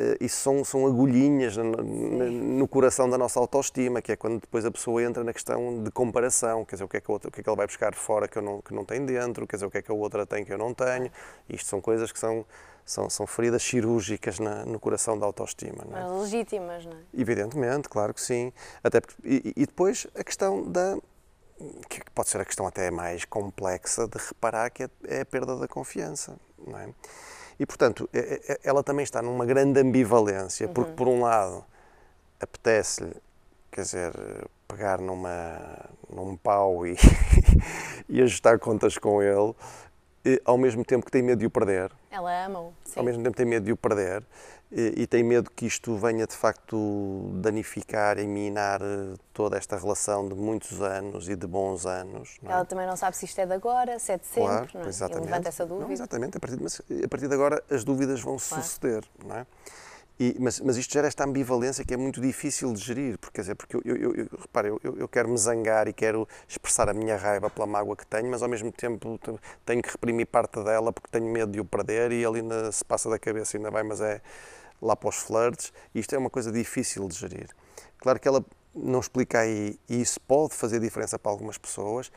uh, 0.00 0.24
isso 0.24 0.40
são, 0.40 0.64
são 0.64 0.86
agulhinhas 0.86 1.56
no, 1.56 1.64
no, 1.64 2.66
coração 2.66 3.08
da 3.08 3.16
nossa 3.16 3.38
autoestima, 3.38 4.02
que 4.02 4.12
é 4.12 4.16
quando 4.16 4.40
depois 4.40 4.64
a 4.64 4.70
pessoa 4.70 5.02
entra 5.02 5.22
na 5.22 5.32
questão 5.32 5.82
de 5.82 5.90
comparação, 5.92 6.64
quer 6.64 6.76
dizer, 6.76 6.84
o 6.84 6.88
que 6.88 6.96
é 6.96 7.00
que, 7.00 7.10
a 7.10 7.12
outra, 7.12 7.28
o 7.28 7.32
que, 7.32 7.40
é 7.40 7.42
que 7.44 7.48
ela 7.48 7.56
vai 7.56 7.66
buscar 7.66 7.94
fora 7.94 8.26
que, 8.26 8.38
eu 8.38 8.42
não, 8.42 8.60
que 8.60 8.74
não 8.74 8.84
tem 8.84 9.04
dentro, 9.04 9.46
quer 9.46 9.56
dizer, 9.56 9.66
o 9.66 9.70
que 9.70 9.78
é 9.78 9.82
que 9.82 9.90
a 9.90 9.94
outra 9.94 10.26
tem 10.26 10.44
que 10.44 10.52
eu 10.52 10.58
não 10.58 10.74
tenho. 10.74 11.10
Isto 11.48 11.68
são 11.68 11.80
coisas 11.80 12.10
que 12.10 12.18
são 12.18 12.44
são, 12.84 13.08
são 13.08 13.26
feridas 13.26 13.62
cirúrgicas 13.62 14.38
na, 14.38 14.64
no 14.64 14.78
coração 14.78 15.18
da 15.18 15.26
autoestima. 15.26 15.84
Não 15.88 15.96
é? 15.96 16.02
Mas 16.02 16.22
legítimas, 16.22 16.86
não 16.86 16.92
é? 16.92 17.00
Evidentemente, 17.14 17.88
claro 17.88 18.12
que 18.12 18.20
sim. 18.20 18.52
Até 18.82 19.00
porque, 19.00 19.16
e, 19.24 19.52
e 19.56 19.66
depois 19.66 20.06
a 20.14 20.24
questão 20.24 20.62
da. 20.70 20.98
que 21.88 22.02
pode 22.14 22.28
ser 22.28 22.40
a 22.40 22.44
questão 22.44 22.66
até 22.66 22.90
mais 22.90 23.24
complexa 23.24 24.06
de 24.06 24.18
reparar 24.18 24.70
que 24.70 24.84
é, 24.84 24.90
é 25.06 25.20
a 25.20 25.26
perda 25.26 25.56
da 25.56 25.68
confiança. 25.68 26.36
Não 26.66 26.78
é? 26.78 26.88
E, 27.58 27.66
portanto, 27.66 28.08
ela 28.64 28.82
também 28.82 29.04
está 29.04 29.22
numa 29.22 29.46
grande 29.46 29.78
ambivalência, 29.78 30.68
porque, 30.68 30.90
uhum. 30.90 30.96
por 30.96 31.08
um 31.08 31.20
lado, 31.20 31.64
apetece-lhe, 32.40 33.14
quer 33.70 33.82
dizer, 33.82 34.12
pegar 34.66 35.00
numa, 35.00 35.88
num 36.10 36.36
pau 36.36 36.86
e, 36.86 36.96
e 38.08 38.20
ajustar 38.22 38.58
contas 38.58 38.98
com 38.98 39.22
ele, 39.22 39.54
ao 40.44 40.56
mesmo 40.56 40.84
tempo 40.84 41.04
que 41.04 41.10
tem 41.10 41.22
medo 41.22 41.38
de 41.40 41.46
o 41.46 41.50
perder. 41.50 41.90
Ela 42.10 42.46
ama-o. 42.46 42.72
Ao 42.96 43.02
mesmo 43.02 43.22
tempo 43.22 43.36
tem 43.36 43.46
medo 43.46 43.64
de 43.64 43.72
o 43.72 43.76
perder 43.76 44.22
e, 44.74 45.02
e, 45.02 45.06
tem 45.06 45.22
medo 45.22 45.50
que 45.50 45.66
isto 45.66 45.94
venha 45.96 46.26
de 46.26 46.34
facto 46.34 47.30
danificar 47.34 48.18
e 48.18 48.26
minar 48.26 48.80
eh, 48.80 49.14
toda 49.34 49.58
esta 49.58 49.76
relação 49.76 50.26
de 50.26 50.34
muitos 50.34 50.80
anos 50.80 51.28
e 51.28 51.36
de 51.36 51.46
bons 51.46 51.84
anos. 51.84 52.38
É? 52.42 52.50
Ela 52.50 52.64
também 52.64 52.86
não 52.86 52.96
sabe 52.96 53.14
se 53.14 53.26
isto 53.26 53.38
é 53.38 53.44
de 53.44 53.52
agora, 53.52 53.98
se 53.98 54.12
é 54.12 54.16
de 54.16 54.24
sempre. 54.24 54.48
Claro, 54.48 54.68
não 54.74 54.82
é? 54.84 54.88
exatamente. 54.88 55.24
E 55.24 55.30
levanta 55.30 55.48
essa 55.50 55.66
dúvida. 55.66 55.84
Não, 55.84 55.92
exatamente, 55.92 56.36
a 56.38 56.40
partir, 56.40 56.56
de, 56.56 57.04
a 57.04 57.08
partir 57.08 57.28
de 57.28 57.34
agora 57.34 57.62
as 57.70 57.84
dúvidas 57.84 58.22
vão 58.22 58.38
claro. 58.38 58.64
suceder. 58.64 59.04
Não 59.22 59.36
é? 59.36 59.46
E, 60.22 60.36
mas, 60.38 60.60
mas, 60.60 60.76
isto 60.76 60.92
gera 60.92 61.08
esta 61.08 61.24
ambivalência 61.24 61.84
que 61.84 61.92
é 61.92 61.96
muito 61.96 62.20
difícil 62.20 62.72
de 62.72 62.78
gerir, 62.78 63.18
porque, 63.18 63.34
quer 63.34 63.40
dizer, 63.40 63.54
porque 63.56 63.74
eu, 63.74 63.82
eu, 63.84 64.14
eu, 64.14 64.28
repare, 64.40 64.68
eu, 64.68 64.96
eu 64.96 65.08
quero 65.08 65.28
me 65.28 65.36
zangar 65.36 65.88
e 65.88 65.92
quero 65.92 66.28
expressar 66.46 66.88
a 66.88 66.94
minha 66.94 67.16
raiva 67.16 67.50
pela 67.50 67.66
mágoa 67.66 67.96
que 67.96 68.06
tenho, 68.06 68.30
mas 68.30 68.40
ao 68.40 68.48
mesmo 68.48 68.70
tempo 68.70 69.18
tenho 69.66 69.82
que 69.82 69.90
reprimir 69.90 70.26
parte 70.26 70.62
dela 70.62 70.92
porque 70.92 71.08
tenho 71.10 71.28
medo 71.28 71.50
de 71.50 71.58
o 71.58 71.64
perder 71.64 72.12
e 72.12 72.22
ele 72.22 72.38
ainda 72.38 72.70
se 72.70 72.84
passa 72.84 73.10
da 73.10 73.18
cabeça, 73.18 73.56
ainda 73.56 73.68
vai, 73.68 73.82
mas 73.82 74.00
é 74.00 74.22
lá 74.80 74.94
para 74.94 75.08
os 75.08 75.16
flirts. 75.16 75.72
Isto 75.92 76.14
é 76.14 76.18
uma 76.18 76.30
coisa 76.30 76.52
difícil 76.52 77.08
de 77.08 77.18
gerir. 77.18 77.48
Claro 77.98 78.20
que 78.20 78.28
ela 78.28 78.44
não 78.72 79.00
explica 79.00 79.40
aí, 79.40 79.76
e 79.88 80.00
isso 80.00 80.20
pode 80.20 80.54
fazer 80.54 80.78
diferença 80.78 81.18
para 81.18 81.32
algumas 81.32 81.58
pessoas, 81.58 82.12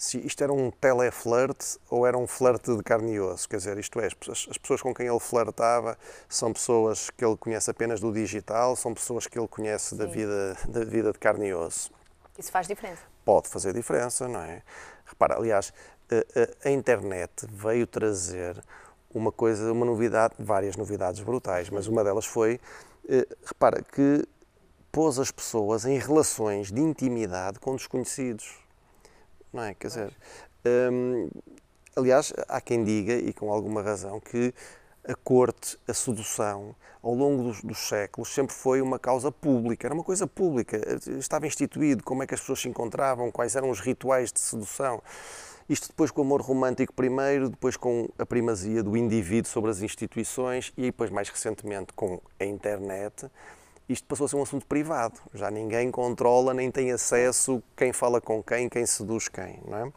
se 0.00 0.16
isto 0.26 0.42
era 0.42 0.50
um 0.50 0.70
teleflerte 0.70 1.78
ou 1.90 2.06
era 2.06 2.16
um 2.16 2.26
flerte 2.26 2.74
de 2.74 2.82
carne 2.82 3.12
e 3.12 3.20
osso. 3.20 3.46
Quer 3.46 3.58
dizer, 3.58 3.76
isto 3.76 4.00
é, 4.00 4.06
as, 4.06 4.14
as 4.48 4.56
pessoas 4.56 4.80
com 4.80 4.94
quem 4.94 5.06
ele 5.06 5.20
flertava 5.20 5.98
são 6.26 6.54
pessoas 6.54 7.10
que 7.10 7.22
ele 7.22 7.36
conhece 7.36 7.70
apenas 7.70 8.00
do 8.00 8.10
digital, 8.10 8.74
são 8.76 8.94
pessoas 8.94 9.26
que 9.26 9.38
ele 9.38 9.46
conhece 9.46 9.94
da 9.94 10.06
vida, 10.06 10.56
da 10.66 10.86
vida 10.86 11.12
de 11.12 11.18
carne 11.18 11.48
e 11.48 11.54
osso. 11.54 11.92
Isso 12.38 12.50
faz 12.50 12.66
diferença? 12.66 13.02
Pode 13.26 13.50
fazer 13.50 13.74
diferença, 13.74 14.26
não 14.26 14.40
é? 14.40 14.62
Repara, 15.04 15.36
aliás, 15.36 15.70
a, 16.10 16.64
a, 16.64 16.70
a 16.70 16.72
internet 16.72 17.46
veio 17.50 17.86
trazer 17.86 18.58
uma 19.14 19.30
coisa, 19.30 19.70
uma 19.70 19.84
novidade, 19.84 20.32
várias 20.38 20.76
novidades 20.76 21.20
brutais, 21.20 21.68
mas 21.68 21.86
uma 21.86 22.02
delas 22.02 22.24
foi, 22.24 22.58
eh, 23.06 23.28
repara, 23.44 23.82
que 23.82 24.26
pôs 24.90 25.18
as 25.18 25.30
pessoas 25.30 25.84
em 25.84 25.98
relações 25.98 26.72
de 26.72 26.80
intimidade 26.80 27.58
com 27.58 27.76
desconhecidos 27.76 28.69
não 29.52 29.62
é? 29.62 29.74
Quer 29.74 29.86
dizer, 29.88 30.12
hum, 30.92 31.28
aliás, 31.96 32.32
há 32.48 32.60
quem 32.60 32.84
diga, 32.84 33.14
e 33.14 33.32
com 33.32 33.52
alguma 33.52 33.82
razão, 33.82 34.20
que 34.20 34.54
a 35.06 35.14
corte, 35.14 35.78
a 35.88 35.94
sedução, 35.94 36.74
ao 37.02 37.14
longo 37.14 37.42
dos, 37.42 37.62
dos, 37.62 37.78
séculos, 37.78 38.28
sempre 38.28 38.54
foi 38.54 38.82
uma 38.82 38.98
causa 38.98 39.32
pública, 39.32 39.86
era 39.86 39.94
uma 39.94 40.04
coisa 40.04 40.26
pública, 40.26 40.78
estava 41.18 41.46
instituído. 41.46 42.04
Como 42.04 42.22
é 42.22 42.26
que 42.26 42.34
as 42.34 42.40
pessoas 42.40 42.60
se 42.60 42.68
encontravam, 42.68 43.30
quais 43.30 43.56
eram 43.56 43.70
os 43.70 43.80
rituais 43.80 44.32
de 44.32 44.40
sedução. 44.40 45.02
Isto 45.68 45.88
depois 45.88 46.10
com 46.10 46.20
o 46.20 46.24
amor 46.24 46.42
romântico 46.42 46.92
primeiro, 46.92 47.48
depois 47.48 47.76
com 47.76 48.08
a 48.18 48.26
primazia 48.26 48.82
do 48.82 48.96
indivíduo 48.96 49.48
sobre 49.50 49.70
as 49.70 49.80
instituições 49.80 50.72
e 50.76 50.82
depois 50.82 51.10
mais 51.10 51.28
recentemente 51.28 51.92
com 51.92 52.20
a 52.38 52.44
internet 52.44 53.30
isto 53.92 54.06
passou 54.06 54.26
a 54.26 54.28
ser 54.28 54.36
um 54.36 54.42
assunto 54.42 54.66
privado. 54.66 55.20
Já 55.34 55.50
ninguém 55.50 55.90
controla 55.90 56.54
nem 56.54 56.70
tem 56.70 56.92
acesso 56.92 57.62
quem 57.76 57.92
fala 57.92 58.20
com 58.20 58.42
quem, 58.42 58.68
quem 58.68 58.86
seduz 58.86 59.28
quem, 59.28 59.60
não 59.66 59.78
é? 59.78 59.92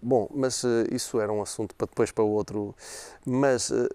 Bom, 0.00 0.28
mas 0.32 0.62
uh, 0.62 0.84
isso 0.92 1.20
era 1.20 1.32
um 1.32 1.42
assunto 1.42 1.74
para 1.74 1.86
depois 1.86 2.10
para 2.10 2.24
outro. 2.24 2.74
Mas, 3.26 3.70
uh, 3.70 3.88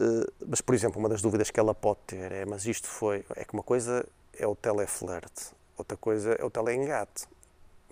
mas, 0.46 0.60
por 0.62 0.76
exemplo, 0.76 1.00
uma 1.00 1.08
das 1.08 1.22
dúvidas 1.22 1.50
que 1.50 1.60
ela 1.60 1.74
pode 1.74 2.00
ter 2.06 2.32
é: 2.32 2.46
mas 2.46 2.66
isto 2.66 2.88
foi. 2.88 3.26
É 3.36 3.46
que 3.46 3.54
uma 3.54 3.64
coisa 3.64 4.06
é 4.38 4.46
o 4.46 4.56
teleflerte, 4.56 5.52
outra 5.78 5.98
coisa 5.98 6.34
é 6.34 6.44
o 6.44 6.50
teleengate. 6.50 7.26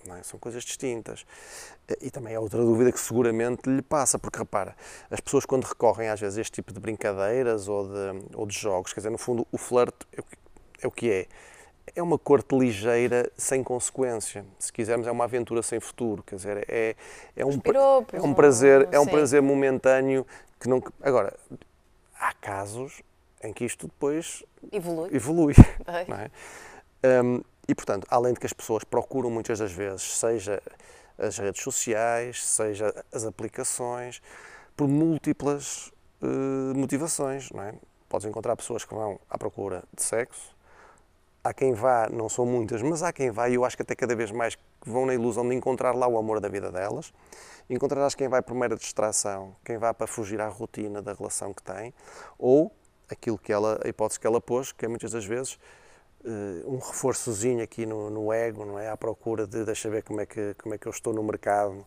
É? 0.10 0.24
São 0.24 0.40
coisas 0.40 0.64
distintas. 0.64 1.26
E 2.02 2.10
também 2.10 2.34
é 2.34 2.40
outra 2.40 2.60
dúvida 2.60 2.92
que 2.92 3.00
seguramente 3.00 3.70
lhe 3.70 3.82
passa, 3.82 4.18
porque 4.18 4.40
repara, 4.40 4.76
as 5.10 5.20
pessoas 5.20 5.46
quando 5.46 5.66
recorrem 5.66 6.10
às 6.10 6.20
vezes 6.20 6.38
a 6.38 6.42
este 6.42 6.54
tipo 6.54 6.74
de 6.74 6.80
brincadeiras 6.80 7.68
ou 7.68 7.88
de, 7.88 8.26
ou 8.34 8.46
de 8.48 8.58
jogos, 8.58 8.94
quer 8.94 9.02
dizer, 9.02 9.10
no 9.10 9.18
fundo, 9.18 9.46
o 9.52 9.58
flerte, 9.58 10.08
é 10.82 10.88
o 10.88 10.92
que 10.92 11.10
é. 11.12 11.28
É 11.96 12.02
uma 12.02 12.18
corte 12.18 12.58
ligeira 12.58 13.30
sem 13.36 13.64
consequência. 13.64 14.46
Se 14.58 14.72
quisermos, 14.72 15.08
é 15.08 15.12
uma 15.12 15.26
aventura 15.26 15.62
sem 15.62 15.80
futuro. 15.80 16.24
Quer 16.24 16.36
dizer, 16.36 16.66
é, 16.70 16.96
é, 17.36 17.46
um, 17.46 17.60
é 18.14 18.22
um 18.22 18.34
prazer, 18.34 18.88
é 18.92 19.00
um 19.00 19.06
prazer 19.06 19.42
momentâneo 19.42 20.26
que 20.60 20.70
não. 20.70 20.82
Agora, 21.02 21.36
há 22.18 22.34
casos 22.34 23.02
em 23.44 23.52
que 23.52 23.66
isto 23.66 23.88
depois 23.88 24.44
evolui. 24.72 25.10
evolui 25.12 25.54
é? 26.20 27.22
Um, 27.24 27.42
e, 27.68 27.76
portanto, 27.76 28.08
além 28.10 28.34
de 28.34 28.40
que 28.40 28.46
as 28.46 28.54
pessoas 28.54 28.84
procuram 28.84 29.30
muitas 29.30 29.60
das 29.60 29.72
vezes, 29.72 30.18
seja 30.18 30.62
as 31.18 31.38
redes 31.38 31.62
sociais, 31.62 32.46
seja 32.46 32.94
as 33.12 33.26
aplicações, 33.26 34.22
por 34.76 34.88
múltiplas 34.88 35.92
uh, 36.22 36.76
motivações, 36.76 37.50
não 37.52 37.64
é? 37.64 37.74
Podes 38.10 38.28
encontrar 38.28 38.56
pessoas 38.56 38.84
que 38.84 38.94
vão 38.94 39.20
à 39.30 39.38
procura 39.38 39.84
de 39.94 40.04
sexo, 40.04 40.56
há 41.44 41.54
quem 41.54 41.74
vá, 41.74 42.08
não 42.10 42.30
são 42.30 42.46
muitas, 42.46 42.82
mas 42.82 43.04
há 43.04 43.12
quem 43.12 43.32
vá, 43.32 43.50
e 43.50 43.56
eu 43.56 43.66
acho 43.66 43.76
que 43.76 43.84
até 43.84 43.96
cada 43.96 44.16
vez 44.16 44.32
mais 44.32 44.58
vão 44.86 45.06
na 45.06 45.14
ilusão 45.14 45.48
de 45.48 45.56
encontrar 45.56 45.96
lá 45.96 46.08
o 46.08 46.18
amor 46.18 46.40
da 46.40 46.48
vida 46.48 46.72
delas. 46.72 47.14
Encontrarás 47.70 48.16
quem 48.16 48.28
vai 48.28 48.42
por 48.42 48.54
mera 48.54 48.76
distração, 48.76 49.56
quem 49.64 49.78
vai 49.78 49.94
para 49.94 50.08
fugir 50.08 50.42
à 50.42 50.48
rotina 50.48 51.02
da 51.02 51.14
relação 51.14 51.54
que 51.54 51.64
tem, 51.64 51.94
ou 52.38 52.72
aquilo 53.10 53.38
que 53.38 53.52
ela, 53.52 53.80
a 53.84 53.88
hipótese 53.88 54.20
que 54.20 54.28
ela 54.28 54.42
pôs, 54.42 54.72
que 54.72 54.86
é 54.86 54.88
muitas 54.88 55.12
das 55.12 55.26
vezes 55.26 55.58
uh, 56.24 56.74
um 56.74 56.78
reforçozinho 56.78 57.64
aqui 57.64 57.86
no, 57.86 58.10
no, 58.10 58.32
ego, 58.32 58.66
não 58.66 58.80
é? 58.80 58.90
À 58.90 58.98
procura 58.98 59.46
de 59.46 59.64
deixa 59.66 59.90
ver 59.90 60.04
como 60.04 60.22
é 60.22 60.26
que, 60.26 60.54
como 60.56 60.76
é 60.76 60.78
que 60.78 60.88
eu 60.88 60.92
estou 60.92 61.14
no 61.14 61.24
mercado, 61.24 61.86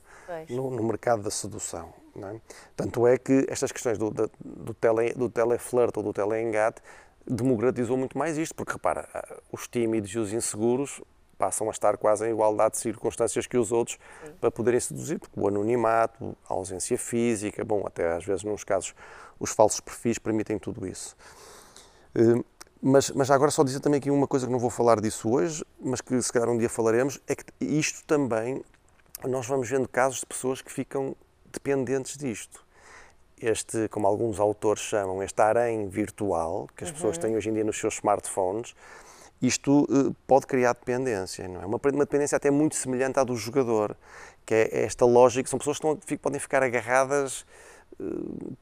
no, 0.48 0.70
no, 0.70 0.82
mercado 0.82 1.22
da 1.22 1.30
sedução. 1.30 1.92
Não 2.14 2.28
é? 2.28 2.40
Tanto 2.76 3.06
é 3.06 3.18
que 3.18 3.46
estas 3.48 3.72
questões 3.72 3.98
do, 3.98 4.10
do, 4.10 4.30
do, 4.38 4.74
tele, 4.74 5.12
do 5.14 5.28
teleflirt 5.28 5.96
ou 5.96 6.02
do 6.02 6.12
teleengate 6.12 6.80
democratizou 7.26 7.96
muito 7.96 8.16
mais 8.18 8.36
isto, 8.38 8.54
porque 8.54 8.72
repara, 8.72 9.08
os 9.50 9.66
tímidos 9.66 10.10
e 10.10 10.18
os 10.18 10.32
inseguros 10.32 11.00
passam 11.38 11.68
a 11.68 11.70
estar 11.70 11.96
quase 11.96 12.26
em 12.26 12.30
igualdade 12.30 12.74
de 12.74 12.80
circunstâncias 12.80 13.46
que 13.46 13.58
os 13.58 13.72
outros 13.72 13.98
Sim. 14.24 14.32
para 14.40 14.50
poderem 14.50 14.80
seduzir, 14.80 15.18
porque 15.18 15.38
o 15.38 15.48
anonimato, 15.48 16.36
a 16.48 16.54
ausência 16.54 16.96
física, 16.96 17.64
bom, 17.64 17.84
até 17.86 18.12
às 18.12 18.24
vezes, 18.24 18.44
nos 18.44 18.64
casos, 18.64 18.94
os 19.38 19.50
falsos 19.50 19.80
perfis 19.80 20.18
permitem 20.18 20.58
tudo 20.58 20.86
isso. 20.86 21.16
Eh, 22.14 22.42
mas, 22.80 23.10
mas 23.10 23.30
agora 23.30 23.50
só 23.50 23.64
dizer 23.64 23.80
também 23.80 23.98
aqui 23.98 24.10
uma 24.10 24.26
coisa 24.26 24.46
que 24.46 24.52
não 24.52 24.58
vou 24.58 24.70
falar 24.70 25.00
disso 25.00 25.30
hoje, 25.30 25.64
mas 25.80 26.00
que 26.00 26.20
se 26.22 26.32
calhar 26.32 26.48
um 26.48 26.58
dia 26.58 26.68
falaremos, 26.68 27.20
é 27.26 27.34
que 27.34 27.44
isto 27.60 28.04
também, 28.06 28.62
nós 29.26 29.46
vamos 29.46 29.68
vendo 29.68 29.88
casos 29.88 30.20
de 30.20 30.26
pessoas 30.26 30.60
que 30.62 30.70
ficam 30.70 31.16
dependentes 31.50 32.16
disto 32.16 32.63
este, 33.44 33.88
como 33.88 34.06
alguns 34.06 34.40
autores 34.40 34.82
chamam, 34.82 35.22
este 35.22 35.40
harém 35.40 35.88
virtual 35.88 36.68
que 36.76 36.84
as 36.84 36.90
uhum. 36.90 36.94
pessoas 36.94 37.18
têm 37.18 37.36
hoje 37.36 37.50
em 37.50 37.54
dia 37.54 37.64
nos 37.64 37.78
seus 37.78 37.94
smartphones, 37.94 38.74
isto 39.40 39.84
uh, 39.84 40.14
pode 40.26 40.46
criar 40.46 40.72
dependência, 40.72 41.46
não 41.48 41.60
é? 41.62 41.66
Uma, 41.66 41.80
uma 41.82 42.04
dependência 42.04 42.36
até 42.36 42.50
muito 42.50 42.76
semelhante 42.76 43.18
à 43.18 43.24
do 43.24 43.36
jogador, 43.36 43.96
que 44.46 44.54
é 44.54 44.84
esta 44.84 45.04
lógica, 45.04 45.48
são 45.48 45.58
pessoas 45.58 45.78
que 45.78 45.86
estão, 45.86 46.18
podem 46.18 46.40
ficar 46.40 46.62
agarradas 46.62 47.44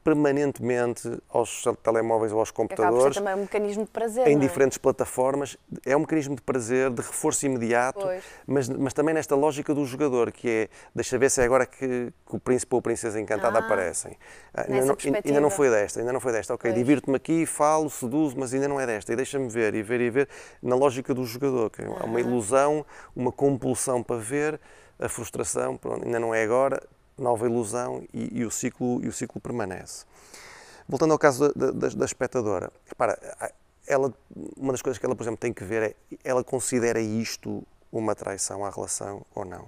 permanentemente 0.03 1.09
aos 1.29 1.63
telemóveis 1.81 2.31
ou 2.31 2.39
aos 2.39 2.51
computadores. 2.51 3.15
Também 3.17 3.33
um 3.33 3.41
mecanismo 3.41 3.83
de 3.83 3.89
prazer. 3.89 4.27
Em 4.27 4.35
é? 4.35 4.39
diferentes 4.39 4.77
plataformas. 4.77 5.57
É 5.85 5.95
um 5.95 6.01
mecanismo 6.01 6.35
de 6.35 6.41
prazer, 6.41 6.89
de 6.91 7.01
reforço 7.01 7.45
imediato, 7.45 8.07
mas, 8.45 8.69
mas 8.69 8.93
também 8.93 9.13
nesta 9.13 9.35
lógica 9.35 9.73
do 9.73 9.85
jogador, 9.85 10.31
que 10.31 10.49
é 10.49 10.69
deixa 10.93 11.17
ver 11.17 11.31
se 11.31 11.41
é 11.41 11.45
agora 11.45 11.65
que, 11.65 11.77
que 12.25 12.35
o 12.35 12.39
príncipe 12.39 12.73
ou 12.75 12.79
a 12.79 12.81
princesa 12.81 13.19
encantada 13.19 13.57
ah, 13.57 13.61
aparecem. 13.61 14.17
Ah, 14.53 14.65
ainda 14.69 14.85
não, 14.85 14.97
ainda 15.25 15.41
não, 15.41 15.49
foi 15.49 15.69
desta, 15.69 15.99
ainda 15.99 16.13
não 16.13 16.19
foi 16.19 16.31
desta. 16.31 16.53
Ok, 16.53 16.71
divirto-me 16.71 17.17
aqui, 17.17 17.45
falo, 17.45 17.89
seduzo, 17.89 18.35
mas 18.37 18.53
ainda 18.53 18.67
não 18.67 18.79
é 18.79 18.85
desta. 18.85 19.13
E 19.13 19.15
deixa-me 19.15 19.49
ver, 19.49 19.73
e 19.73 19.81
ver, 19.81 20.01
e 20.01 20.09
ver, 20.09 20.29
na 20.61 20.75
lógica 20.75 21.13
do 21.13 21.25
jogador, 21.25 21.69
que 21.69 21.81
é 21.81 21.87
uma 21.87 22.19
ilusão, 22.19 22.85
uma 23.15 23.31
compulsão 23.31 24.03
para 24.03 24.17
ver, 24.17 24.59
a 24.99 25.09
frustração, 25.09 25.75
pronto, 25.75 26.05
ainda 26.05 26.19
não 26.19 26.33
é 26.33 26.43
agora, 26.43 26.81
nova 27.17 27.45
ilusão 27.45 28.03
e, 28.13 28.39
e, 28.39 28.45
o, 28.45 28.51
ciclo, 28.51 29.03
e 29.03 29.07
o 29.07 29.11
ciclo 29.13 29.39
permanece. 29.39 30.05
Voltando 30.87 31.11
ao 31.11 31.19
caso 31.19 31.53
da, 31.53 31.71
da, 31.71 31.87
da 31.89 32.05
espectadora, 32.05 32.71
repara, 32.85 33.17
ela, 33.87 34.13
uma 34.57 34.73
das 34.73 34.81
coisas 34.81 34.97
que 34.97 35.05
ela, 35.05 35.15
por 35.15 35.23
exemplo, 35.23 35.37
tem 35.37 35.53
que 35.53 35.63
ver 35.63 35.83
é, 35.83 35.95
ela 36.23 36.43
considera 36.43 36.99
isto 36.99 37.63
uma 37.91 38.15
traição 38.15 38.65
à 38.65 38.69
relação 38.69 39.25
ou 39.33 39.45
não. 39.45 39.67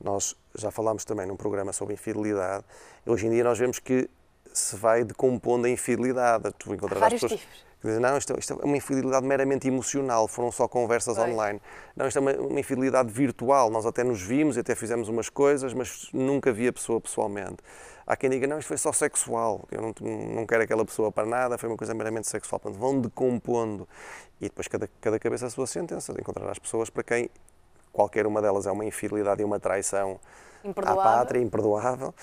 Nós 0.00 0.36
já 0.54 0.70
falámos 0.70 1.04
também 1.04 1.26
num 1.26 1.36
programa 1.36 1.72
sobre 1.72 1.94
infidelidade, 1.94 2.64
hoje 3.04 3.26
em 3.26 3.30
dia 3.30 3.44
nós 3.44 3.58
vemos 3.58 3.78
que 3.78 4.08
se 4.52 4.76
vai 4.76 5.04
decompondo 5.04 5.66
a 5.66 5.70
infidelidade. 5.70 6.52
Tu 6.58 6.74
encontrarás 6.74 7.12
pessoas 7.12 7.40
que 7.80 7.86
dizem, 7.86 8.00
não, 8.00 8.16
isto, 8.16 8.36
isto, 8.38 8.52
é 8.60 8.64
uma 8.64 8.76
infidelidade 8.76 9.24
meramente 9.24 9.68
emocional, 9.68 10.26
foram 10.26 10.50
só 10.50 10.66
conversas 10.66 11.16
pois. 11.16 11.30
online. 11.30 11.60
Não, 11.96 12.08
isto 12.08 12.16
é 12.16 12.20
uma, 12.20 12.32
uma, 12.32 12.60
infidelidade 12.60 13.12
virtual, 13.12 13.70
nós 13.70 13.86
até 13.86 14.02
nos 14.02 14.20
vimos 14.20 14.56
e 14.56 14.60
até 14.60 14.74
fizemos 14.74 15.08
umas 15.08 15.28
coisas, 15.28 15.72
mas 15.72 16.08
nunca 16.12 16.52
vi 16.52 16.68
a 16.68 16.72
pessoa 16.72 17.00
pessoalmente. 17.00 17.58
Há 18.06 18.16
quem 18.16 18.30
diga, 18.30 18.46
não, 18.46 18.58
isto 18.58 18.68
foi 18.68 18.78
só 18.78 18.92
sexual, 18.92 19.68
eu 19.70 19.82
não, 19.82 19.94
não 20.34 20.46
quero 20.46 20.62
aquela 20.62 20.84
pessoa 20.84 21.12
para 21.12 21.26
nada, 21.26 21.58
foi 21.58 21.68
uma 21.68 21.76
coisa 21.76 21.94
meramente 21.94 22.26
sexual. 22.26 22.58
Portanto, 22.58 22.80
vão 22.80 23.00
decompondo. 23.00 23.86
E 24.40 24.44
depois 24.44 24.66
cada, 24.66 24.88
cada 25.00 25.18
cabeça 25.18 25.46
a 25.46 25.50
sua 25.50 25.66
sentença, 25.66 26.12
de 26.12 26.20
encontrar 26.20 26.50
as 26.50 26.58
pessoas 26.58 26.90
para 26.90 27.02
quem 27.02 27.30
qualquer 27.92 28.26
uma 28.26 28.40
delas 28.40 28.66
é 28.66 28.70
uma 28.70 28.84
infidelidade 28.84 29.42
e 29.42 29.44
uma 29.44 29.58
traição 29.58 30.20
à 30.84 30.94
pátria, 30.96 31.40
imperdoável, 31.40 32.14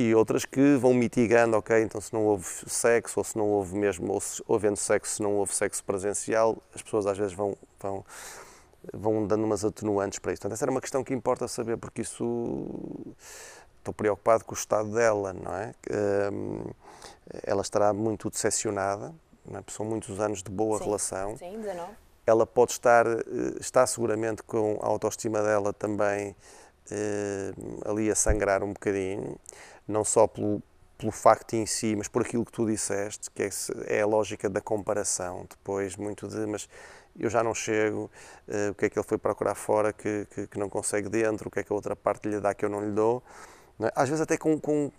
e 0.00 0.14
outras 0.14 0.46
que 0.46 0.76
vão 0.76 0.94
mitigando, 0.94 1.58
ok, 1.58 1.82
então 1.82 2.00
se 2.00 2.12
não 2.14 2.24
houve 2.24 2.46
sexo, 2.66 3.20
ou 3.20 3.24
se 3.24 3.36
não 3.36 3.46
houve 3.46 3.76
mesmo, 3.76 4.10
ou 4.12 4.18
se 4.18 4.42
havendo 4.48 4.76
sexo, 4.76 5.16
se 5.16 5.22
não 5.22 5.34
houve 5.34 5.54
sexo 5.54 5.84
presencial, 5.84 6.56
as 6.74 6.80
pessoas 6.80 7.06
às 7.06 7.18
vezes 7.18 7.34
vão, 7.34 7.54
vão, 7.78 8.04
vão 8.94 9.26
dando 9.26 9.44
umas 9.44 9.62
atenuantes 9.62 10.18
para 10.18 10.32
isso. 10.32 10.40
Portanto, 10.40 10.54
essa 10.54 10.64
era 10.64 10.70
uma 10.70 10.80
questão 10.80 11.04
que 11.04 11.12
importa 11.12 11.46
saber, 11.46 11.76
porque 11.76 12.00
isso 12.00 12.24
estou 13.78 13.92
preocupado 13.92 14.42
com 14.44 14.54
o 14.54 14.56
estado 14.56 14.90
dela, 14.90 15.34
não 15.34 15.54
é? 15.54 15.74
Um, 16.32 16.64
ela 17.44 17.60
estará 17.60 17.92
muito 17.92 18.30
decepcionada, 18.30 19.14
é? 19.52 19.62
são 19.68 19.84
muitos 19.84 20.18
anos 20.18 20.42
de 20.42 20.50
boa 20.50 20.78
sim, 20.78 20.84
relação. 20.84 21.36
Sim, 21.36 21.60
19. 21.60 21.92
Ela 22.26 22.46
pode 22.46 22.72
estar, 22.72 23.06
eh, 23.06 23.20
está 23.60 23.86
seguramente 23.86 24.42
com 24.42 24.78
a 24.80 24.86
autoestima 24.86 25.42
dela 25.42 25.72
também 25.72 26.34
eh, 26.90 27.52
ali 27.84 28.10
a 28.10 28.14
sangrar 28.14 28.62
um 28.62 28.72
bocadinho 28.72 29.38
não 29.86 30.04
só 30.04 30.26
pelo, 30.26 30.62
pelo 30.98 31.12
facto 31.12 31.54
em 31.54 31.66
si, 31.66 31.96
mas 31.96 32.08
por 32.08 32.22
aquilo 32.22 32.44
que 32.44 32.52
tu 32.52 32.66
disseste, 32.66 33.30
que 33.30 33.42
é, 33.42 33.50
é 33.86 34.02
a 34.02 34.06
lógica 34.06 34.48
da 34.48 34.60
comparação, 34.60 35.46
depois 35.48 35.96
muito 35.96 36.28
de, 36.28 36.46
mas 36.46 36.68
eu 37.18 37.28
já 37.28 37.42
não 37.42 37.54
chego, 37.54 38.10
uh, 38.48 38.70
o 38.70 38.74
que 38.74 38.86
é 38.86 38.90
que 38.90 38.98
ele 38.98 39.06
foi 39.06 39.18
procurar 39.18 39.54
fora 39.54 39.92
que, 39.92 40.26
que, 40.34 40.46
que, 40.46 40.58
não 40.58 40.68
consegue 40.68 41.08
dentro, 41.08 41.48
o 41.48 41.50
que 41.50 41.60
é 41.60 41.62
que 41.62 41.72
a 41.72 41.74
outra 41.74 41.96
parte 41.96 42.28
lhe 42.28 42.40
dá 42.40 42.54
que 42.54 42.64
eu 42.64 42.68
não 42.68 42.84
lhe 42.84 42.92
dou, 42.92 43.22
não 43.78 43.88
é? 43.88 43.92
às 43.94 44.08
vezes 44.08 44.22
até 44.22 44.36
com, 44.36 44.60
com, 44.60 44.90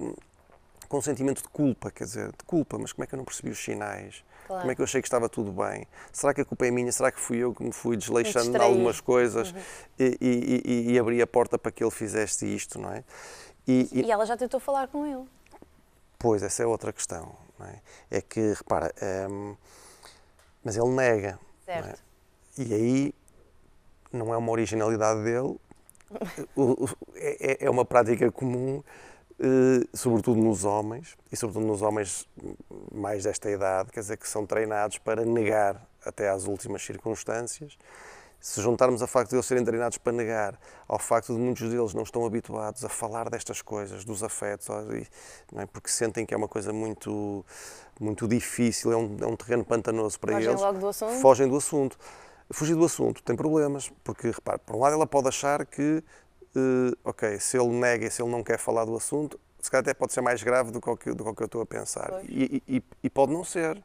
com 0.89 0.97
um 0.97 1.01
sentimento 1.01 1.41
de 1.41 1.49
culpa, 1.49 1.89
quer 1.91 2.03
dizer, 2.03 2.27
de 2.27 2.43
culpa, 2.45 2.77
mas 2.77 2.91
como 2.91 3.03
é 3.03 3.07
que 3.07 3.15
eu 3.15 3.17
não 3.17 3.25
percebi 3.25 3.49
os 3.49 3.63
sinais? 3.63 4.23
Claro. 4.47 4.61
Como 4.61 4.71
é 4.71 4.75
que 4.75 4.81
eu 4.81 4.83
achei 4.83 5.01
que 5.01 5.07
estava 5.07 5.29
tudo 5.29 5.51
bem? 5.51 5.87
Será 6.11 6.33
que 6.33 6.41
a 6.41 6.45
culpa 6.45 6.65
é 6.65 6.71
minha? 6.71 6.91
Será 6.91 7.11
que 7.11 7.19
fui 7.19 7.37
eu 7.37 7.53
que 7.53 7.63
me 7.63 7.71
fui 7.71 7.95
desleixando 7.95 8.51
de 8.51 8.57
algumas 8.57 8.99
coisas 8.99 9.51
uhum. 9.51 9.57
e, 9.99 10.17
e, 10.19 10.61
e, 10.65 10.91
e 10.91 10.99
abri 10.99 11.21
a 11.21 11.27
porta 11.27 11.57
para 11.57 11.71
que 11.71 11.83
ele 11.83 11.91
fizesse 11.91 12.45
isto, 12.45 12.77
não 12.77 12.91
é? 12.91 13.03
E, 13.67 13.89
e, 13.91 14.01
e, 14.01 14.11
ela 14.11 14.25
já 14.25 14.35
tentou 14.35 14.59
falar 14.59 14.87
com 14.87 15.05
ele. 15.05 15.25
Pois, 16.17 16.43
essa 16.43 16.63
é 16.63 16.65
outra 16.65 16.91
questão. 16.91 17.35
É? 17.61 18.17
é? 18.17 18.21
que, 18.21 18.53
repara, 18.53 18.91
um, 19.29 19.55
mas 20.63 20.75
ele 20.75 20.89
nega. 20.89 21.39
Certo. 21.65 22.01
É? 22.57 22.61
E 22.61 22.73
aí 22.73 23.15
não 24.11 24.33
é 24.33 24.37
uma 24.37 24.51
originalidade 24.51 25.23
dele, 25.23 25.57
o, 26.55 26.87
é, 27.15 27.65
é, 27.65 27.69
uma 27.69 27.85
prática 27.85 28.29
comum, 28.31 28.83
eh, 29.39 29.87
sobretudo 29.93 30.39
nos 30.39 30.65
homens, 30.65 31.17
e 31.31 31.37
sobretudo 31.37 31.65
nos 31.65 31.81
homens 31.81 32.27
mais 32.93 33.23
desta 33.23 33.49
idade, 33.49 33.91
quer 33.91 34.01
dizer, 34.01 34.17
que 34.17 34.27
são 34.27 34.45
treinados 34.45 34.97
para 34.97 35.23
negar 35.25 35.81
até 36.05 36.29
às 36.29 36.45
últimas 36.45 36.83
circunstâncias 36.83 37.77
se 38.41 38.59
juntarmos 38.59 39.03
a 39.03 39.07
facto 39.07 39.29
de 39.29 39.35
eles 39.35 39.45
serem 39.45 39.63
treinados 39.63 39.99
para 39.99 40.11
negar, 40.11 40.59
ao 40.87 40.97
facto 40.97 41.33
de 41.33 41.39
muitos 41.39 41.69
deles 41.69 41.93
não 41.93 42.01
estão 42.01 42.25
habituados 42.25 42.83
a 42.83 42.89
falar 42.89 43.29
destas 43.29 43.61
coisas, 43.61 44.03
dos 44.03 44.23
afetos, 44.23 44.67
é? 45.55 45.65
porque 45.67 45.89
sentem 45.89 46.25
que 46.25 46.33
é 46.33 46.37
uma 46.37 46.47
coisa 46.47 46.73
muito, 46.73 47.45
muito 47.99 48.27
difícil, 48.27 48.91
é 48.91 48.97
um, 48.97 49.17
é 49.21 49.27
um 49.27 49.35
terreno 49.35 49.63
pantanoso 49.63 50.19
para 50.19 50.33
fogem 50.33 50.49
eles. 50.49 50.61
Logo 50.61 50.79
do 50.79 50.87
assunto. 50.87 51.21
Fogem 51.21 51.47
do 51.47 51.55
assunto. 51.55 51.97
Fugir 52.53 52.75
do 52.75 52.83
assunto 52.83 53.23
tem 53.23 53.35
problemas, 53.35 53.89
porque, 54.03 54.31
repare, 54.31 54.59
por 54.65 54.75
um 54.75 54.79
lado 54.79 54.95
ela 54.95 55.07
pode 55.07 55.27
achar 55.27 55.65
que, 55.65 56.03
uh, 56.55 56.97
ok, 57.03 57.39
se 57.39 57.57
ele 57.57 57.69
nega 57.69 58.07
e 58.07 58.11
se 58.11 58.21
ele 58.21 58.29
não 58.29 58.43
quer 58.43 58.57
falar 58.57 58.83
do 58.83 58.95
assunto, 58.95 59.39
se 59.61 59.71
calhar 59.71 59.83
até 59.83 59.93
pode 59.93 60.11
ser 60.11 60.21
mais 60.21 60.43
grave 60.43 60.71
do 60.71 60.81
que, 60.81 61.13
do 61.13 61.33
que 61.33 61.43
eu 61.43 61.45
estou 61.45 61.61
a 61.61 61.65
pensar. 61.65 62.11
E, 62.27 62.61
e, 62.67 62.83
e 63.03 63.09
pode 63.09 63.31
não 63.31 63.43
ser. 63.43 63.81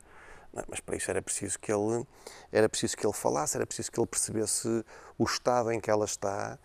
Mas 0.69 0.81
para 0.81 0.97
isso 0.97 1.11
era 1.11 1.21
preciso 1.21 1.59
que 1.59 1.73
ele 1.73 2.07
era 2.53 2.69
preciso 2.69 2.97
que 2.97 3.07
ele 3.07 3.13
falasse, 3.13 3.57
era 3.57 3.67
preciso 3.67 3.91
que 3.91 4.01
ele 4.01 4.07
percebesse 4.07 4.85
o 5.19 5.25
estado 5.25 5.71
em 5.73 5.81
que 5.81 5.91
ela 5.91 6.05
está, 6.05 6.59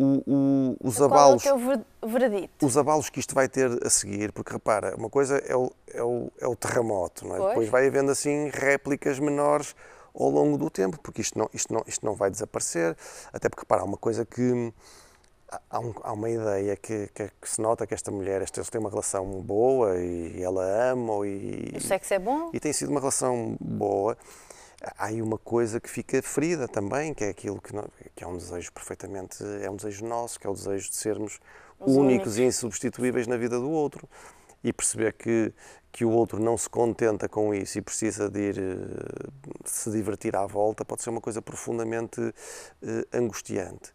o, 0.00 0.22
o, 0.26 0.76
os 0.82 0.96
Qual 0.96 1.10
abalos, 1.10 1.44
é 1.44 1.52
os 2.62 2.76
abalos 2.78 3.10
que 3.10 3.20
isto 3.20 3.34
vai 3.34 3.48
ter 3.48 3.68
a 3.84 3.90
seguir, 3.90 4.32
porque 4.32 4.50
repara, 4.50 4.96
uma 4.96 5.10
coisa 5.10 5.36
é 5.38 5.54
o, 5.54 5.70
é 5.92 6.02
o, 6.02 6.32
é 6.40 6.46
o 6.46 6.56
terremoto, 6.56 7.26
não 7.26 7.36
é? 7.36 7.48
Depois 7.48 7.68
vai 7.68 7.86
havendo 7.86 8.10
assim 8.10 8.48
réplicas 8.48 9.18
menores 9.18 9.76
ao 10.14 10.30
longo 10.30 10.56
do 10.56 10.70
tempo, 10.70 10.98
porque 11.00 11.20
isto 11.20 11.38
não, 11.38 11.50
isto 11.52 11.72
não, 11.72 11.84
isto 11.86 12.04
não 12.04 12.14
vai 12.14 12.30
desaparecer, 12.30 12.96
até 13.30 13.50
porque 13.50 13.62
repara, 13.62 13.84
uma 13.84 13.98
coisa 13.98 14.24
que 14.24 14.72
há, 15.68 15.80
um, 15.80 15.94
há, 16.02 16.12
uma 16.12 16.30
ideia 16.30 16.76
que, 16.76 17.08
que, 17.08 17.30
que, 17.40 17.50
se 17.50 17.60
nota 17.60 17.86
que 17.86 17.94
esta 17.94 18.10
mulher, 18.10 18.36
eles 18.36 18.70
têm 18.70 18.80
uma 18.80 18.90
relação 18.90 19.24
boa 19.42 19.98
e 19.98 20.42
ela 20.42 20.64
ama 20.92 21.26
e... 21.26 21.72
O 21.76 21.80
sexo 21.80 22.14
é 22.14 22.18
bom? 22.18 22.50
E 22.52 22.60
tem 22.60 22.72
sido 22.72 22.90
uma 22.90 23.00
relação 23.00 23.56
boa. 23.60 24.16
Há 24.96 25.06
aí 25.06 25.20
uma 25.20 25.38
coisa 25.38 25.80
que 25.80 25.90
fica 25.90 26.22
ferida 26.22 26.66
também, 26.66 27.12
que 27.12 27.24
é 27.24 27.28
aquilo 27.28 27.60
que, 27.60 27.74
não, 27.74 27.84
que 28.14 28.24
é 28.24 28.26
um 28.26 28.36
desejo 28.36 28.72
perfeitamente, 28.72 29.44
é 29.62 29.70
um 29.70 29.76
desejo 29.76 30.06
nosso, 30.06 30.38
que 30.38 30.46
é 30.46 30.50
o 30.50 30.54
desejo 30.54 30.88
de 30.88 30.96
sermos 30.96 31.38
únicos, 31.78 31.96
únicos 31.96 32.38
e 32.38 32.42
insubstituíveis 32.44 33.26
na 33.26 33.36
vida 33.36 33.58
do 33.58 33.70
outro. 33.70 34.08
E 34.62 34.72
perceber 34.74 35.14
que, 35.14 35.54
que 35.90 36.04
o 36.04 36.10
outro 36.10 36.38
não 36.38 36.56
se 36.56 36.68
contenta 36.68 37.28
com 37.28 37.54
isso 37.54 37.78
e 37.78 37.82
precisa 37.82 38.28
de 38.28 38.40
ir 38.40 38.58
uh, 38.58 39.50
se 39.64 39.90
divertir 39.90 40.36
à 40.36 40.44
volta 40.46 40.84
pode 40.84 41.02
ser 41.02 41.08
uma 41.08 41.20
coisa 41.20 41.40
profundamente 41.40 42.20
uh, 42.20 42.34
angustiante. 43.10 43.90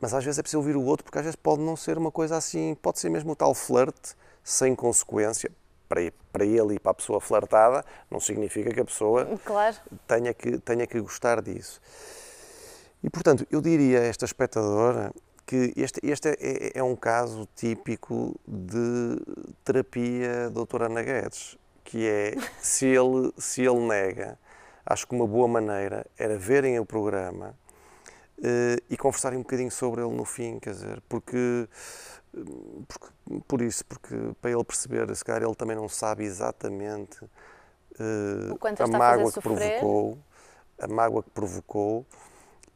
Mas 0.00 0.14
às 0.14 0.24
vezes 0.24 0.38
é 0.38 0.42
preciso 0.42 0.58
ouvir 0.58 0.76
o 0.76 0.82
outro, 0.82 1.04
porque 1.04 1.18
às 1.18 1.24
vezes 1.24 1.36
pode 1.36 1.60
não 1.60 1.76
ser 1.76 1.98
uma 1.98 2.10
coisa 2.10 2.36
assim, 2.36 2.74
pode 2.80 2.98
ser 2.98 3.10
mesmo 3.10 3.32
o 3.32 3.36
tal 3.36 3.54
flerte 3.54 4.14
sem 4.42 4.74
consequência. 4.74 5.50
Para, 5.88 6.00
para 6.32 6.44
ele 6.44 6.76
e 6.76 6.78
para 6.78 6.92
a 6.92 6.94
pessoa 6.94 7.20
flertada, 7.20 7.84
não 8.08 8.20
significa 8.20 8.72
que 8.72 8.78
a 8.78 8.84
pessoa 8.84 9.26
claro. 9.44 9.76
tenha, 10.06 10.32
que, 10.32 10.56
tenha 10.58 10.86
que 10.86 11.00
gostar 11.00 11.42
disso. 11.42 11.80
E, 13.02 13.10
portanto, 13.10 13.44
eu 13.50 13.60
diria 13.60 13.98
a 13.98 14.04
esta 14.04 14.24
espectadora 14.24 15.12
que 15.50 15.72
este, 15.76 15.98
este 16.04 16.28
é, 16.28 16.36
é, 16.40 16.72
é 16.76 16.82
um 16.82 16.94
caso 16.94 17.48
típico 17.56 18.38
de 18.46 19.20
terapia 19.64 20.48
doutora 20.48 20.86
Ana 20.86 21.02
Guedes, 21.02 21.58
que 21.82 22.06
é, 22.06 22.36
se 22.62 22.86
ele, 22.86 23.32
se 23.36 23.62
ele 23.62 23.80
nega, 23.80 24.38
acho 24.86 25.08
que 25.08 25.14
uma 25.14 25.26
boa 25.26 25.48
maneira 25.48 26.06
era 26.16 26.38
verem 26.38 26.78
o 26.78 26.86
programa 26.86 27.58
e 28.88 28.96
conversarem 28.96 29.38
um 29.38 29.42
bocadinho 29.42 29.70
sobre 29.70 30.02
ele 30.02 30.14
no 30.14 30.24
fim, 30.24 30.58
quer 30.58 30.70
dizer, 30.70 31.02
porque, 31.08 31.68
porque, 32.88 33.06
por 33.46 33.60
isso, 33.60 33.84
porque 33.84 34.14
para 34.40 34.50
ele 34.50 34.64
perceber, 34.64 35.14
se 35.14 35.24
calhar 35.24 35.42
ele 35.42 35.54
também 35.54 35.76
não 35.76 35.88
sabe 35.88 36.24
exatamente 36.24 37.22
uh, 37.24 38.82
a 38.82 38.86
mágoa 38.86 39.32
que 39.32 39.40
provocou, 39.40 40.18
a 40.78 40.88
mágoa 40.88 41.22
que 41.22 41.30
provocou 41.30 42.06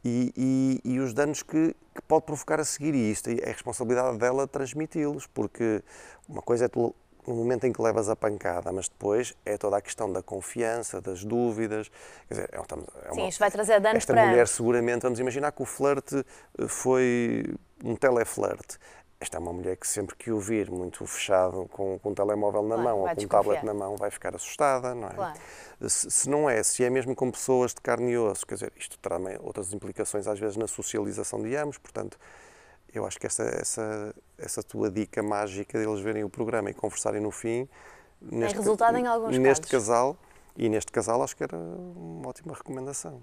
e, 0.03 0.31
e, 0.37 0.81
e 0.83 0.99
os 0.99 1.13
danos 1.15 1.41
que, 1.41 1.75
que, 1.95 2.01
pode 2.07 2.25
provocar 2.25 2.59
a 2.59 2.63
seguir. 2.63 2.93
E 2.93 3.11
isto 3.11 3.29
é 3.29 3.49
a 3.49 3.51
responsabilidade 3.51 4.19
dela 4.19 4.47
transmiti-los, 4.47 5.25
porque 5.25 5.83
uma 6.29 6.43
coisa 6.43 6.65
é 6.65 6.67
tu 6.67 6.95
no 7.27 7.35
momento 7.35 7.65
em 7.65 7.73
que 7.73 7.81
levas 7.81 8.09
a 8.09 8.15
pancada, 8.15 8.71
mas 8.71 8.87
depois 8.87 9.33
é 9.45 9.57
toda 9.57 9.77
a 9.77 9.81
questão 9.81 10.11
da 10.11 10.21
confiança, 10.21 11.01
das 11.01 11.23
dúvidas. 11.23 11.89
Quer 12.27 12.33
dizer, 12.33 12.49
é, 12.51 12.57
é 12.57 12.59
uma, 12.59 13.13
Sim, 13.13 13.27
isto 13.27 13.39
vai 13.39 13.51
trazer 13.51 13.79
danos 13.79 13.97
Esta 13.97 14.13
para 14.13 14.27
mulher, 14.27 14.47
seguramente, 14.47 15.01
vamos 15.01 15.19
imaginar 15.19 15.51
que 15.51 15.61
o 15.61 15.65
flerte 15.65 16.25
eh, 16.57 16.67
foi 16.67 17.45
um 17.83 17.95
teleflerte. 17.95 18.77
Esta 19.19 19.37
é 19.37 19.39
uma 19.39 19.53
mulher 19.53 19.77
que 19.77 19.87
sempre 19.87 20.15
que 20.15 20.29
o 20.29 20.39
vir 20.39 20.69
muito 20.69 21.05
fechado 21.07 21.67
com, 21.71 21.97
com 21.97 22.09
um 22.09 22.13
telemóvel 22.13 22.63
na 22.63 22.75
claro, 22.75 22.83
mão 22.83 22.99
ou 22.99 23.15
com 23.15 23.21
um 23.21 23.27
tablet 23.27 23.65
na 23.65 23.73
mão 23.73 23.95
vai 23.95 24.11
ficar 24.11 24.35
assustada, 24.35 24.93
não 24.93 25.07
é? 25.07 25.13
Claro. 25.13 25.39
Se, 25.87 26.11
se, 26.11 26.29
não 26.29 26.49
é, 26.49 26.61
se 26.61 26.83
é 26.83 26.89
mesmo 26.89 27.15
com 27.15 27.31
pessoas 27.31 27.73
de 27.73 27.81
carne 27.81 28.11
e 28.11 28.17
osso, 28.17 28.45
quer 28.45 28.55
dizer, 28.55 28.73
isto 28.75 28.99
terá 28.99 29.17
outras 29.41 29.73
implicações 29.73 30.27
às 30.27 30.37
vezes 30.37 30.57
na 30.57 30.67
socialização 30.67 31.41
de 31.41 31.55
ambos, 31.55 31.77
portanto, 31.77 32.19
eu 32.97 33.05
acho 33.05 33.19
que 33.19 33.27
essa, 33.27 33.43
essa, 33.43 34.15
essa 34.37 34.63
tua 34.63 34.89
dica 34.89 35.21
mágica 35.21 35.77
de 35.79 35.85
eles 35.87 35.99
verem 35.99 36.23
o 36.23 36.29
programa 36.29 36.69
e 36.69 36.73
conversarem 36.73 37.21
no 37.21 37.31
fim. 37.31 37.67
Neste, 38.21 38.53
Tem 38.55 38.63
resultado 38.63 38.97
em 38.97 39.05
alguns 39.05 39.37
Neste 39.37 39.67
casos. 39.67 39.87
casal, 39.87 40.17
e 40.57 40.69
neste 40.69 40.91
casal 40.91 41.21
acho 41.21 41.35
que 41.35 41.43
era 41.43 41.57
uma 41.57 42.29
ótima 42.29 42.53
recomendação. 42.53 43.21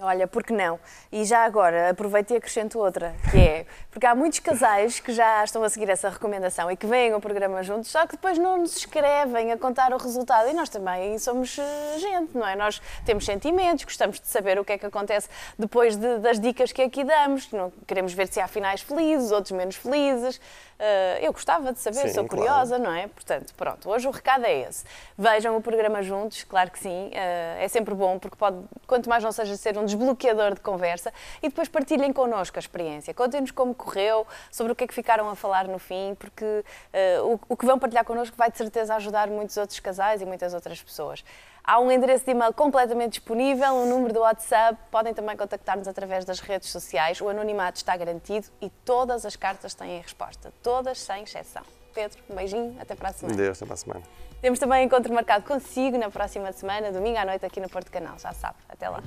Olha, 0.00 0.26
porque 0.26 0.52
não? 0.52 0.80
E 1.12 1.24
já 1.24 1.44
agora, 1.44 1.90
aproveito 1.90 2.32
e 2.32 2.36
acrescento 2.36 2.80
outra, 2.80 3.14
que 3.30 3.38
é, 3.38 3.66
porque 3.92 4.04
há 4.04 4.12
muitos 4.12 4.40
casais 4.40 4.98
que 4.98 5.12
já 5.12 5.44
estão 5.44 5.62
a 5.62 5.68
seguir 5.68 5.88
essa 5.88 6.08
recomendação 6.08 6.68
e 6.68 6.76
que 6.76 6.84
veem 6.84 7.12
ao 7.12 7.20
programa 7.20 7.62
juntos, 7.62 7.92
só 7.92 8.04
que 8.04 8.16
depois 8.16 8.36
não 8.36 8.58
nos 8.58 8.76
escrevem 8.76 9.52
a 9.52 9.56
contar 9.56 9.92
o 9.92 9.96
resultado. 9.96 10.48
E 10.48 10.52
nós 10.52 10.68
também 10.68 11.16
somos 11.20 11.56
eh, 11.60 11.98
gente, 12.00 12.36
não 12.36 12.44
é? 12.44 12.56
Nós 12.56 12.82
temos 13.06 13.24
sentimentos, 13.24 13.84
gostamos 13.84 14.18
de 14.18 14.26
saber 14.26 14.58
o 14.58 14.64
que 14.64 14.72
é 14.72 14.78
que 14.78 14.86
acontece 14.86 15.28
depois 15.56 15.94
de, 15.94 16.18
das 16.18 16.40
dicas 16.40 16.72
que 16.72 16.82
aqui 16.82 17.04
damos. 17.04 17.52
Não, 17.52 17.72
queremos 17.86 18.12
ver 18.12 18.26
se 18.26 18.40
há 18.40 18.48
finais 18.48 18.80
felizes, 18.80 19.30
outros 19.30 19.52
menos 19.52 19.76
felizes. 19.76 20.40
Uh, 20.74 21.22
eu 21.22 21.32
gostava 21.32 21.72
de 21.72 21.78
saber, 21.78 22.08
sim, 22.08 22.14
sou 22.14 22.26
curiosa, 22.26 22.76
claro. 22.76 22.82
não 22.82 22.92
é? 22.92 23.06
Portanto, 23.06 23.54
pronto, 23.56 23.88
hoje 23.88 24.08
o 24.08 24.10
recado 24.10 24.44
é 24.44 24.62
esse. 24.62 24.84
Vejam 25.16 25.56
o 25.56 25.62
programa 25.62 26.02
juntos, 26.02 26.42
claro 26.42 26.68
que 26.70 26.80
sim, 26.80 27.10
uh, 27.10 27.62
é 27.62 27.68
sempre 27.68 27.94
bom, 27.94 28.18
porque 28.18 28.36
pode, 28.36 28.58
quanto 28.84 29.08
mais 29.08 29.22
não 29.22 29.30
seja 29.30 29.56
ser 29.56 29.78
um 29.84 29.86
desbloqueador 29.86 30.54
de 30.54 30.60
conversa, 30.60 31.12
e 31.42 31.48
depois 31.48 31.68
partilhem 31.68 32.12
connosco 32.12 32.58
a 32.58 32.60
experiência. 32.60 33.12
Contem-nos 33.14 33.50
como 33.50 33.74
correu, 33.74 34.26
sobre 34.50 34.72
o 34.72 34.76
que 34.76 34.84
é 34.84 34.86
que 34.86 34.94
ficaram 34.94 35.28
a 35.28 35.36
falar 35.36 35.68
no 35.68 35.78
fim, 35.78 36.16
porque 36.18 36.44
uh, 36.44 37.34
o, 37.34 37.40
o 37.50 37.56
que 37.56 37.66
vão 37.66 37.78
partilhar 37.78 38.04
connosco 38.04 38.36
vai 38.36 38.50
de 38.50 38.58
certeza 38.58 38.94
ajudar 38.96 39.28
muitos 39.28 39.56
outros 39.56 39.78
casais 39.78 40.20
e 40.22 40.26
muitas 40.26 40.54
outras 40.54 40.82
pessoas. 40.82 41.24
Há 41.62 41.80
um 41.80 41.90
endereço 41.90 42.26
de 42.26 42.30
e-mail 42.30 42.52
completamente 42.52 43.12
disponível, 43.12 43.72
um 43.72 43.88
número 43.88 44.12
do 44.12 44.20
WhatsApp, 44.20 44.78
podem 44.90 45.14
também 45.14 45.34
contactar-nos 45.34 45.88
através 45.88 46.24
das 46.24 46.40
redes 46.40 46.68
sociais. 46.68 47.22
O 47.22 47.28
anonimato 47.28 47.78
está 47.78 47.96
garantido 47.96 48.48
e 48.60 48.68
todas 48.84 49.24
as 49.24 49.34
cartas 49.34 49.72
têm 49.72 49.98
resposta, 49.98 50.52
todas 50.62 51.00
sem 51.00 51.22
exceção. 51.22 51.62
Pedro, 51.94 52.18
um 52.28 52.34
beijinho, 52.34 52.76
até 52.78 52.94
para 52.94 53.08
a 53.08 53.12
semana. 53.12 53.36
Deus, 53.36 53.56
até 53.56 53.64
para 53.64 53.74
a 53.74 53.78
semana. 53.78 54.02
Temos 54.42 54.58
também 54.58 54.84
encontro 54.84 55.14
marcado 55.14 55.46
consigo 55.46 55.96
na 55.96 56.10
próxima 56.10 56.52
semana, 56.52 56.92
domingo 56.92 57.16
à 57.16 57.24
noite, 57.24 57.46
aqui 57.46 57.60
no 57.60 57.68
Porto 57.70 57.90
Canal, 57.90 58.18
já 58.18 58.32
sabe. 58.32 58.56
Até 58.68 58.86
lá. 58.90 59.02